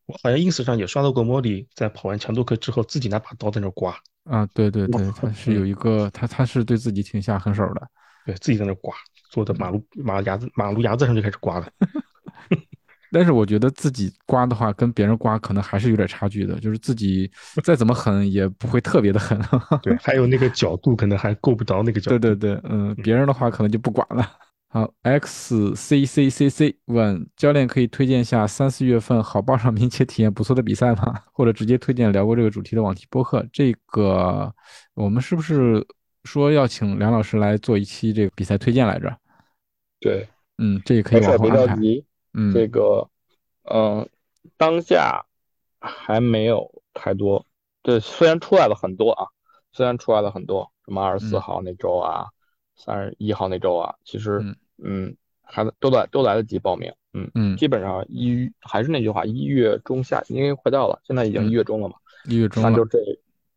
[0.07, 3.97] 我好像 ins 上也刷到过莫莉在跑完强度课之后自己拿把刀在那刮。
[4.29, 7.87] 啊，对对对，他是有一个他他是对自己挺下狠手的，
[8.25, 8.93] 对自己在那刮，
[9.29, 11.67] 坐在马路马路牙子马路牙子上就开始刮了。
[13.09, 17.31] 但是我觉得自己刮的话，跟别人刮可能还是有点差距的，就是自己
[17.63, 19.39] 再怎么狠也不会特别的狠。
[19.81, 22.19] 对，还有那个角度可能还够不着那个角度。
[22.19, 24.29] 对对对，嗯，别人的话可能就不管了。
[24.69, 31.23] 好，X C C C C 问教练可以推荐下三四月份好报上名且体验不错的比赛吗？
[31.31, 33.45] 或者直接推荐聊过这个主题的网题播客？
[33.53, 34.53] 这个
[34.93, 35.85] 我们是不是
[36.25, 39.17] 说要请梁老师来做一期这个比赛推荐来着？
[40.01, 41.75] 对，嗯，这也可以往后别安排。
[41.75, 43.09] 着急，嗯，这个，
[43.71, 44.07] 嗯，
[44.57, 45.25] 当下
[45.79, 47.43] 还没有太多。
[47.81, 49.25] 对，虽然出来了很多啊，
[49.71, 52.27] 虽然出来了很多，什么二十四嗯号那周啊，
[52.77, 62.69] 三十一号那周啊，其实嗯，嗯，还都来都来得及报名，嗯嗯基本上一还是那句话，一月中下，因为快到了，现在已经嗯一月中了嘛，一月中了。
[62.69, 62.99] 那就这，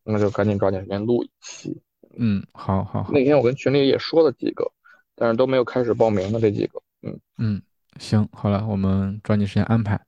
[0.02, 1.80] 那就赶紧抓紧时间录一期。
[2.16, 3.12] 嗯，好好好。
[3.12, 4.72] 那天我跟群里也说了几个，
[5.14, 7.62] 但是都没有开始报名的这几个，嗯，嗯，
[7.98, 10.00] 行，好了，我们抓紧时间安排。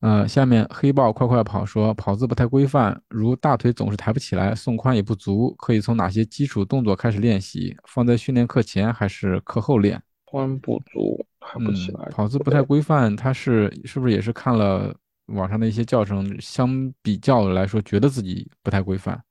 [0.00, 7.76] 呃，下面黑豹快快跑说跑姿不太规范，如大腿总是抬不起来，送髋也不足，可以从哪些基础动作开始练习？
[7.84, 10.02] 放在训练课前还是课后练？
[10.24, 14.94] 髋不足抬不起来，嗯，跑姿不太规范，他是是不是也是看了
[15.26, 19.22] 网上的一些教程，相比较来说，觉得自己不太规范，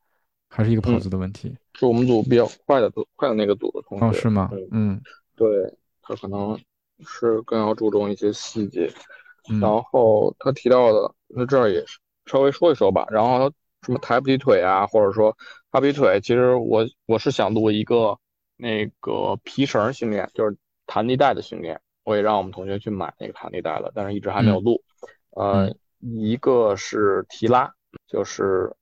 [0.49, 1.51] 还是一个跑嗯姿的问题？
[1.73, 4.49] 是我们组比较快的组快的那个组的同学，哦，是吗？
[4.51, 5.01] 嗯，嗯
[5.35, 5.47] 对，
[6.03, 6.55] 他可能
[7.07, 8.91] 是更要注重一些细节。
[9.49, 13.05] 嗯然后他提到的，那这儿也是稍微说一说吧。
[13.09, 15.35] 然后什么抬不起腿啊，或者说
[15.71, 18.17] 抬不起腿，其实我我是想录一个
[18.57, 21.79] 那个皮绳训练，就是弹力带的训练。
[22.03, 24.81] 我也让我们同学去买那个弹力带了，但是一直还没有录。
[25.31, 27.71] 呃，一个是提拉，
[28.07, 28.75] 就是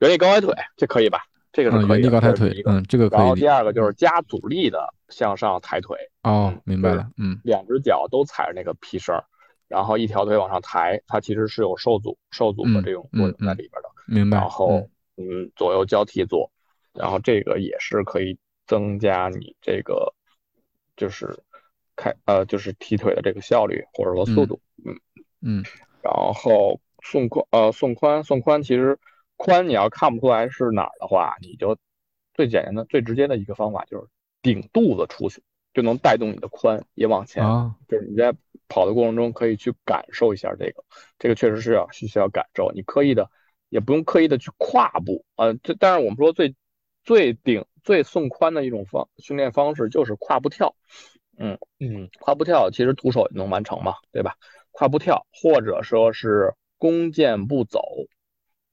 [0.00, 1.20] 原地高抬腿，这可以吧？
[1.50, 2.32] 这个是嗯，可以的，原地高抬。
[2.32, 9.24] 腿嗯，这个可以理然后第二个就是加阻力的向上抬腿，哦明白了，嗯两只脚都踩着那个皮绳儿，
[9.68, 13.88] 然后一条腿往上抬，它其实是有受阻、受阻的嗯这种作用在里边的。
[14.06, 14.38] 明白。
[14.38, 16.50] 然后，嗯，左右交替做，
[16.94, 20.14] 然后这个也是可以增加你这个
[20.96, 21.42] 就是
[21.94, 24.98] 开呃就是踢腿的这个效率或者说速度，嗯。
[25.40, 25.62] 嗯
[26.02, 28.98] 然后送宽呃送宽送宽，其实
[29.36, 31.76] 宽你要看不出来是哪儿的话，你就
[32.34, 34.06] 最简单的最直接的一个方法就是
[34.42, 35.42] 顶肚子出去，
[35.74, 37.44] 就能带动你的髋也往前。
[37.44, 38.34] 啊，就是你在
[38.68, 40.84] 跑的过程中可以去感受一下这个，
[41.18, 42.70] 这个确实是要需需要感受。
[42.74, 43.30] 你刻意的
[43.68, 46.54] 也不用刻意的去跨步，啊，这但是我们说最
[47.04, 50.74] 最顶最送宽的一种方训练方式就是跨步跳，
[51.38, 54.36] 嗯嗯，跨步跳其实徒手也能完成嘛，对吧？
[54.70, 57.80] 跨步跳或者说是弓箭步走，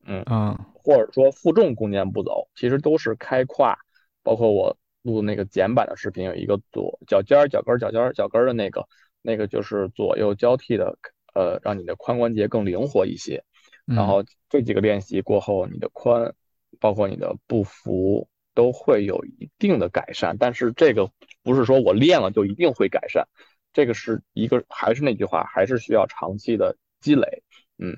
[0.05, 3.75] 嗯，嗯，或者说负重弓箭步走，其实都是开胯，
[4.21, 8.87] 包括我录的那个简版的视频，有一个左脚尖儿、脚跟儿、脚尖儿、脚跟儿的那个，
[9.25, 10.97] 那个就是左右交替的，
[11.33, 13.43] 呃，让你的髋关节更灵活一些。
[13.85, 16.31] 然嗯后这几个练习过后，你的髋，
[16.79, 20.37] 包括你的步幅都会有一定的改善。
[20.37, 21.09] 但是这个
[21.43, 23.27] 不是说我练了就一定会改善，
[23.73, 27.43] 这个是一个还是那句话，还是需要长期的积累。
[27.77, 27.97] 嗯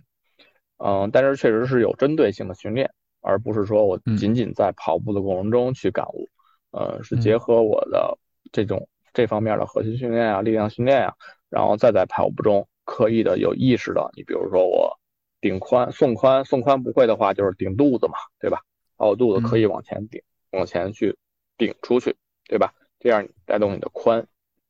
[0.78, 6.28] 嗯，但是确实是有针对性的训练，而不是说我嗯仅仅在跑步的过程中去感悟。
[6.72, 8.18] 呃，是嗯结合我的
[8.52, 11.15] 这种这方面的核心训练啊、力量训练啊，
[11.49, 14.95] 然后再在跑步中刻意的有意识的，你比如说我
[15.41, 18.61] 顶髋、送髋、送髋不会的话，就是顶肚子嘛，对吧？
[18.95, 21.18] 把我肚子刻意往前顶，往前去
[21.57, 22.15] 顶出去，
[22.47, 22.76] 对吧？
[22.99, 24.24] 这样带动你的髋，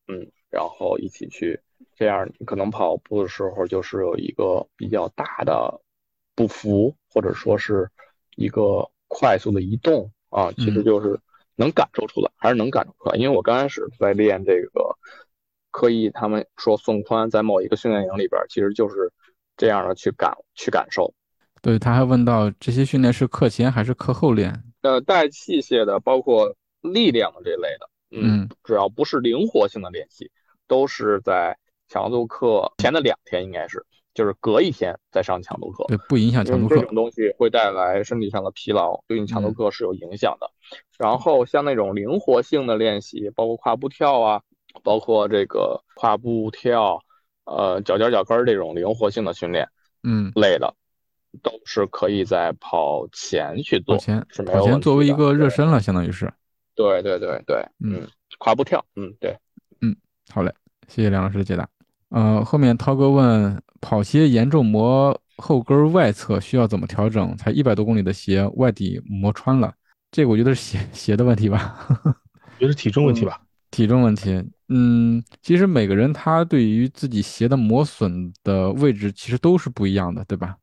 [0.08, 1.60] 嗯，然后一起去，
[1.98, 5.82] 这样你可能跑步的时候就是有一个比较大的
[6.36, 7.90] 不服，或者说是
[8.38, 11.20] 一个快速的移动啊，其实嗯就是
[11.58, 13.18] 能感受出来，还是能感受出来。
[13.18, 14.96] 因为我刚开始在练这个，
[15.72, 19.12] 刻意他们说宋宽在某一个训练营里边，其实就是
[19.58, 21.14] 这样的去感去感受。
[21.62, 24.54] 对，他还问到这些训练是课前还是课后练？
[24.82, 30.32] 呃，带器械的，包括力量的这类的，嗯只要不是灵活性的练习，
[30.68, 31.58] 都是在
[31.90, 35.86] 强度课前的两天，应该是就是隔一天再上强度课。
[35.88, 36.96] 对，不影响强度课这种。
[36.96, 40.50] 东西会带来身体上的疲劳，对你强度嗯课是有影响的。
[40.98, 44.42] 然后像那种灵活性的练习，包括跨步跳啊，
[44.84, 47.00] 包括这个跨步跳，
[47.46, 49.68] 呃，脚尖脚跟儿这种灵活性的训练
[50.04, 50.74] 嗯，类的，
[51.44, 56.32] 都是可以在跑前去做，跑前是没有跑前作为一个热身了，相当于是。
[56.76, 58.08] 对对对对，嗯嗯，
[58.40, 59.36] 跨步跳，嗯，对，
[59.82, 59.96] 嗯
[60.30, 60.54] 好嘞，
[60.88, 61.68] 谢谢梁老师的解答。
[62.10, 67.36] 呃，后面涛哥问跑鞋严重磨后跟外侧需要怎么调整？
[67.36, 69.74] 才一百多公里的鞋外底磨穿了，
[70.12, 71.88] 这个我觉得是鞋鞋的问题吧？
[72.04, 73.42] 我觉得是体重问题吧。
[73.70, 80.56] 体重问题，嗯，其实每个人他对于自己鞋的磨损的位置其实都是不一样的，对吧？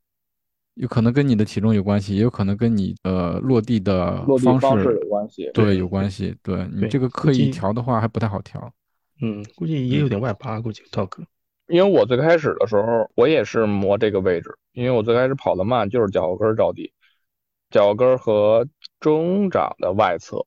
[0.75, 5.49] 有可能跟你的体重有关系，也有可能跟你呃落地的落地方方式有关系。
[5.55, 6.35] 对，有关系。
[6.43, 8.73] 对你这个刻意调的话还不太好调。
[9.21, 11.23] 嗯，估计也有点外八，估计涛哥。
[11.69, 16.93] 因为我最开始的时候，我也是磨这个位置，因为我最开始跑得慢，就是脚后跟儿着地，
[17.75, 18.69] 脚跟和
[19.01, 20.47] 中掌的外侧。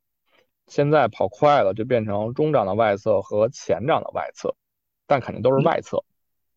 [0.68, 4.56] 现在跑快了，就变成中掌的外侧和前掌的外侧，
[5.06, 6.06] 但肯定都是外侧。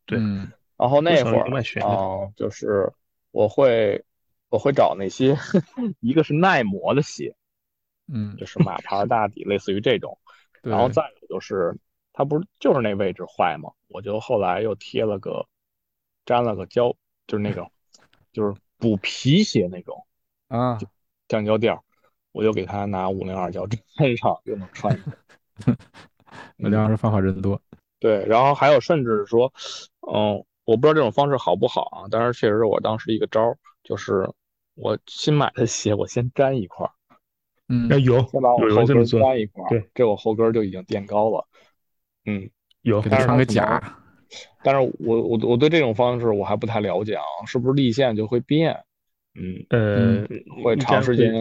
[0.07, 1.43] 对嗯然后那会儿
[1.85, 2.93] 啊、就是
[3.33, 4.05] 我会
[4.49, 5.37] 我会找那些
[5.99, 7.35] 一个是耐磨的鞋，
[8.07, 10.17] 嗯，就是马牌大底，类似于这种。
[10.63, 11.77] 然后再有就是
[12.13, 13.73] 它不是就是那位置坏吗？
[13.89, 15.49] 我就后来又贴了个
[16.27, 16.95] 粘了个胶，
[17.27, 17.73] 就是那种
[18.33, 20.07] 就是补皮鞋那种
[20.51, 20.78] 啊，
[21.28, 21.81] 橡胶垫儿，
[22.32, 25.14] 我就给他拿五零二胶粘上，就能穿上。
[26.59, 27.60] 我这样是方法真多。
[28.01, 29.52] 对，然后还有甚至是说，
[30.12, 34.28] 嗯，我不知道这种方式好不好啊，但是确实是我当时一个招儿，就是
[34.74, 36.93] 我新买的鞋，我先粘一块儿，
[37.68, 41.47] 嗯哎，有先把我后跟粘一块儿，对，这我后跟儿就已经垫高了。
[42.27, 42.51] 嗯，
[42.82, 43.98] 有给他穿个但是它可能甲，
[44.62, 48.85] 但是我我我对这种方式我还不太了解啊，是不是立线就会变？
[49.35, 50.27] 嗯，呃，
[50.62, 51.32] 会长时间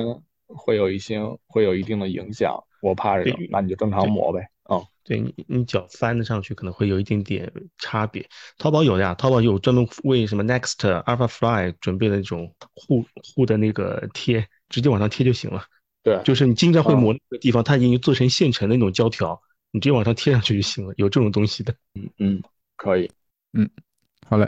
[0.48, 4.48] 会有一些会有一定的影响，我怕这个，那你就正常磨呗。
[4.70, 8.24] 嗯，对你，你脚翻得上去可能会有一点点差别。
[8.60, 15.64] 淘宝有的呀，淘宝有专门为什么 Next、Alpha Fly 准备的那种护护的那个贴，直接往上贴就行了。
[16.03, 19.41] 对，就是你经常会嗯磨那个地方，它已经做成现成的那种胶条，
[19.72, 20.94] 你直接往上贴上去就行了。
[20.98, 21.74] 有这种东西的。
[21.95, 22.44] 嗯嗯，
[22.76, 23.10] 可以。
[23.53, 23.68] 嗯
[24.28, 24.48] 好嘞。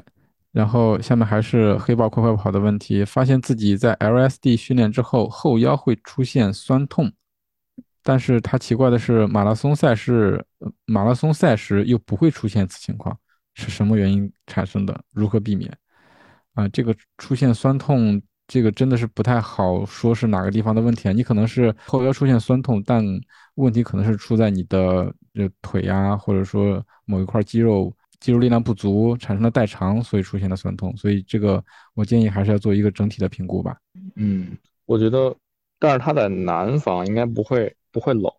[0.51, 7.11] 然后下面还是黑豹快快跑的问题，发现自己在 LSD 训练之后后腰会出现酸痛，
[8.03, 10.45] 但是他奇怪的是马拉松赛事
[10.85, 13.17] 马拉松赛时又不会出现此情况，
[13.53, 15.03] 是什么原因产生的？
[15.13, 15.71] 如何避免？
[16.53, 21.13] 啊、这个出现酸痛，这个真的是不太好说是哪个地方的问题啊。
[21.13, 23.01] 你可能是后腰出现酸痛，但
[23.55, 30.95] 问题可能是出在你的这腿呀、或者说某一块肌肉肌肉力量不足产生了代偿，所以出现了酸痛。
[30.95, 31.61] 所以这个
[31.95, 33.75] 我建议还是要做一个整体的评估吧。
[34.15, 35.35] 嗯，我觉得，
[35.79, 38.31] 但是它在南方应该不会不会冷，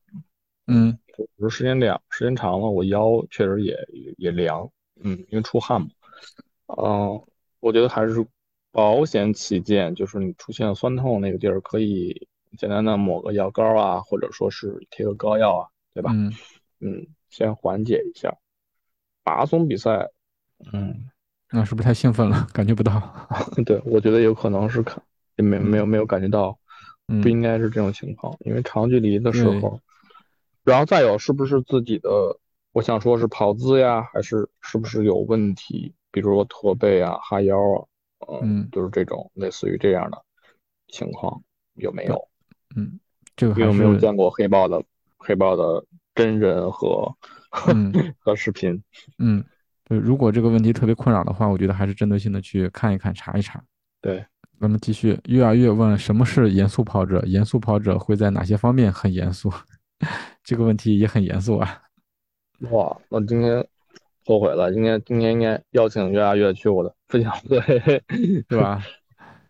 [0.67, 4.71] 嗯只是时间凉，时间长了，我腰确实也也也凉，
[5.03, 5.89] 嗯，因为出汗嘛。
[6.79, 7.23] 嗯、
[7.61, 8.25] 我觉得还是
[8.71, 16.13] 保险起见，就是你出现酸痛那个地儿，可以简单的抹个药膏啊，或者说是贴个膏药啊，对吧？
[16.15, 16.33] 嗯
[16.81, 18.35] 嗯，先缓解一下。
[19.25, 20.09] 马拉松比赛，
[20.73, 21.09] 嗯，
[21.51, 22.47] 那是不是太兴奋了？
[22.53, 23.01] 感觉不到。
[23.65, 25.03] 对，我觉得有可能是看
[25.37, 26.59] 也没没有没有感觉到，
[27.09, 29.81] 嗯不应该是这种情况，因为长距离的时候，
[30.65, 32.09] 然后再有是不是自己的，
[32.73, 37.57] 我想说是跑姿呀，还是是不是有问题，比如说驼背啊、哈腰
[38.19, 40.23] 啊，嗯就是这种类似于这样的
[40.89, 41.43] 情况
[41.75, 42.29] 有没有？
[42.77, 42.99] 嗯，
[43.37, 44.83] 这个你有没有见过黑豹的
[45.19, 45.85] 黑豹的
[46.15, 47.15] 真人和
[47.69, 48.83] 嗯 和视频？
[49.19, 49.45] 嗯，
[49.85, 53.63] 对，如果这个问题特别困扰的话，我觉得还是针对性的去看一看、查一查。
[54.01, 54.25] 对，
[54.61, 57.23] 咱们继续，月啊月问什么是严肃跑者？
[57.27, 59.53] 严肃跑者会在哪些方面很严肃？
[60.43, 61.83] 这个问题也很严肃啊。
[62.71, 63.65] 哇，那今天
[64.25, 67.61] 后悔了，今天今天应该邀请月啊月去我的分享会，
[68.49, 68.83] 对吧？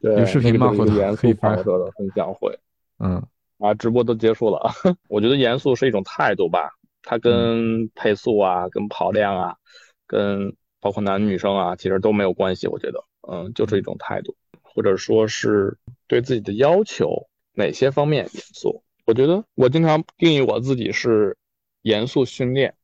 [0.00, 2.58] 对，有视频吗回头那个就是一个严肃可以发跑者的分享会
[2.98, 3.22] 嗯
[3.58, 4.70] 啊，直播都结束了。
[5.08, 6.70] 我觉得严肃是一种态度吧，
[7.02, 9.56] 它跟配速啊、跟跑量啊、
[10.06, 12.66] 跟包括男女生啊，其实都没有关系。
[12.66, 18.82] 我觉得，嗯，就是一种态度，或者说是对自己的要求哪些方面严肃。
[19.04, 21.36] 我觉得我经常定义我自己是
[21.82, 22.74] 严肃训练，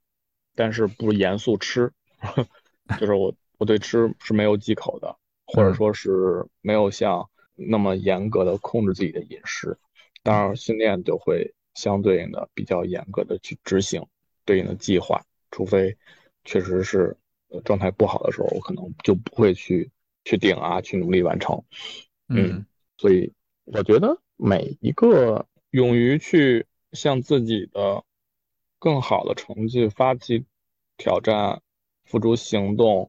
[0.54, 1.92] 但是不严肃吃，
[2.98, 5.16] 就是我我对吃是没有忌口的，
[5.46, 9.78] 或者嗯说是没有像那么严格的控制自己的饮食。
[10.24, 14.04] 当然，训练就会相对应的比较严格的去执行
[14.44, 15.96] 对应的计划，除非
[16.44, 17.16] 确实是
[17.50, 19.88] 呃状态不好的时候，我可能就不会去
[20.24, 21.62] 去顶啊，去努力完成。
[22.28, 23.32] 嗯所以
[23.62, 28.02] 我觉得每一个勇于去向自己的
[28.80, 30.44] 更好的成绩发起
[30.96, 31.62] 挑战、
[32.06, 33.08] 付诸行动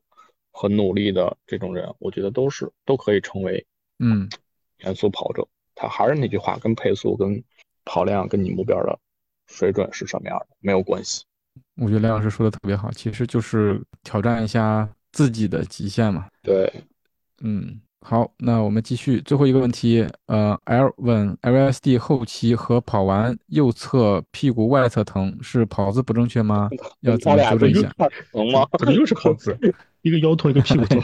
[0.52, 3.66] 和努力的这种人，我觉得都是都可以成为
[3.98, 4.30] 嗯
[4.78, 5.48] 元素跑者。
[5.74, 7.44] 他还是那句话，跟配速、跟
[7.90, 9.00] 跑量、跟你目标的
[9.48, 11.24] 水准是什么样的没有关系。
[11.76, 16.28] 我觉得梁老师说的特别好，其实就是挑战一下自己的极限嘛。
[16.44, 16.72] 对，
[17.42, 20.08] 嗯，好，那我们继续最后一个问题。
[20.28, 26.70] 呃，L 问 LSD 后期和跑完右侧屁股外侧疼是跑姿不正确吗？
[27.02, 27.92] 要怎么修正一下？
[28.32, 28.68] 疼吗？
[28.78, 29.58] 怎么又是跑姿？
[30.04, 31.02] 一个腰痛，一个屁股痛。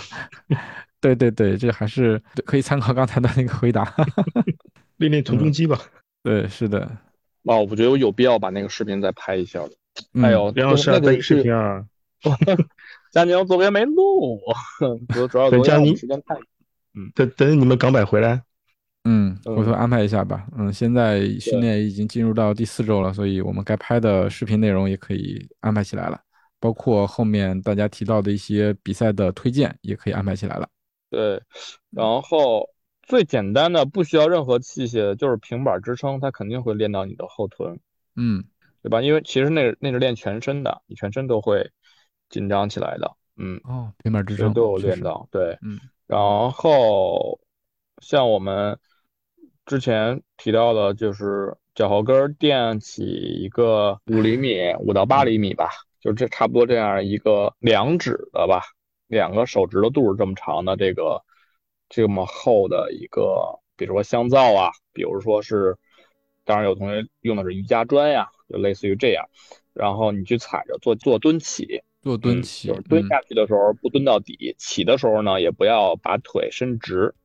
[1.02, 3.92] 对对对，这还是可以参考刚才的那个回答，
[4.98, 5.80] 练练臀中肌吧。
[6.26, 6.82] 对，是的。
[7.44, 9.70] 哦，我觉得我有必要把那个视频再拍一下了。
[10.24, 11.86] 哎呦，梁老师那个视频啊。
[13.14, 14.42] 佳宁昨天没录，
[15.14, 16.34] 主主要昨天时间太……
[16.96, 18.42] 嗯，等等你们港百回来，
[19.04, 20.48] 嗯，回头安排一下吧。
[20.58, 26.20] 嗯，现在训练已经进入到第四周了，所以我们该拍的视频内容也可以安排起来了，
[26.60, 30.68] 包括后面大家提到的一些比赛的推荐也可以安排起来了。
[31.12, 31.40] 对，
[31.92, 32.68] 然后
[33.06, 37.80] 最简单的不需要任何器械，就是平板支撑，它肯定会练到你的后臀，
[38.16, 38.44] 嗯，
[38.82, 39.02] 对吧？
[39.02, 41.70] 因为其实那那是练全身的，你全身都会
[42.30, 45.80] 紧张起来的，嗯，哦，平板支撑都有练到，对，嗯。
[46.08, 47.40] 然后，
[48.00, 48.78] 像我们
[49.66, 55.70] 之前提到的，就是脚后跟垫起一个五厘米、五到八厘米吧，
[56.00, 58.62] 就这差不多这样一个两指的吧，
[59.08, 61.24] 两个手指头肚这么长的这个
[61.90, 65.78] 这么厚的一个，比如说香皂啊，比如说是，
[66.44, 69.30] 当然有同学用的是瑜伽砖呀，就类似于这样，
[69.74, 71.84] 然后你去踩着做做蹲起。
[72.02, 77.16] 做蹲起，就是蹲下去的时候不蹲到底，起的时候呢也不要把腿伸直，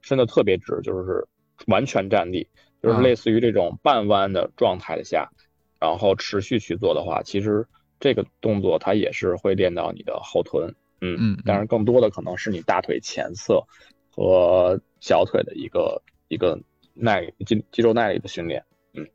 [0.00, 1.28] 伸的特别直，就是
[1.66, 2.48] 完全站立，
[2.82, 5.30] 就是类似于这种半弯的状态下，
[5.78, 7.68] 然后持续去做的话，其实
[8.00, 10.74] 这个动作它也是会练到你的后臀，
[11.14, 13.62] 嗯嗯，当然更多的可能是你大腿前侧
[14.10, 16.58] 和小腿的一个一个
[16.94, 18.64] 耐肌肌肉耐力的训练，
[18.94, 19.06] 嗯。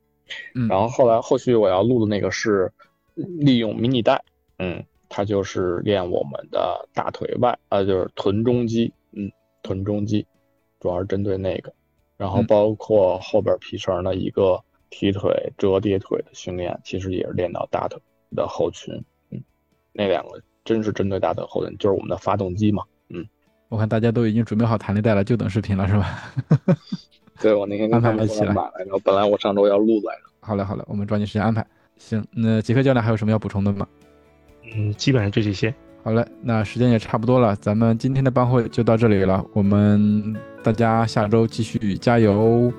[0.56, 2.72] 嗯，然后后来后续我要录的那个是
[3.16, 4.24] 利用迷你带，
[4.58, 4.86] 嗯。
[5.14, 9.30] 它就是练我们的大腿外，呃，就是臀中肌，嗯，
[9.62, 10.26] 臀中肌，
[10.80, 11.74] 主要是针对那个，
[12.16, 18.02] 然后包括后边皮绳的一个提腿、折叠腿的训练，其实也是练到大腿
[18.34, 19.44] 的后群，嗯，
[19.92, 20.42] 那两个
[20.74, 23.26] 真是针对大腿后群，就是我们的发动机嘛，嗯。
[23.70, 26.34] 我看大家都已经准备好弹力带了，就等视频了，是吧？
[27.42, 30.22] 对，我那天安排了起来，然后本来我上周要录来着。
[30.42, 31.66] 好嘞，好嘞，我们抓紧时间安排。
[31.98, 33.88] 行，那杰克教练还有什么要补充的吗？
[34.76, 35.74] 嗯，基本上就这些。
[36.04, 39.46] 好嘞，那时间也差不多了，咱们今天的班会就到这里了。
[39.54, 42.74] 我们大家下周继续加油，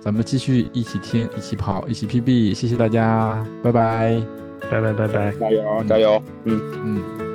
[0.00, 2.54] 咱们继续一起听，一起跑，一起 PB。
[2.54, 4.22] 谢谢大家，拜拜，
[4.70, 7.27] 拜拜拜拜，加油加油，嗯嗯。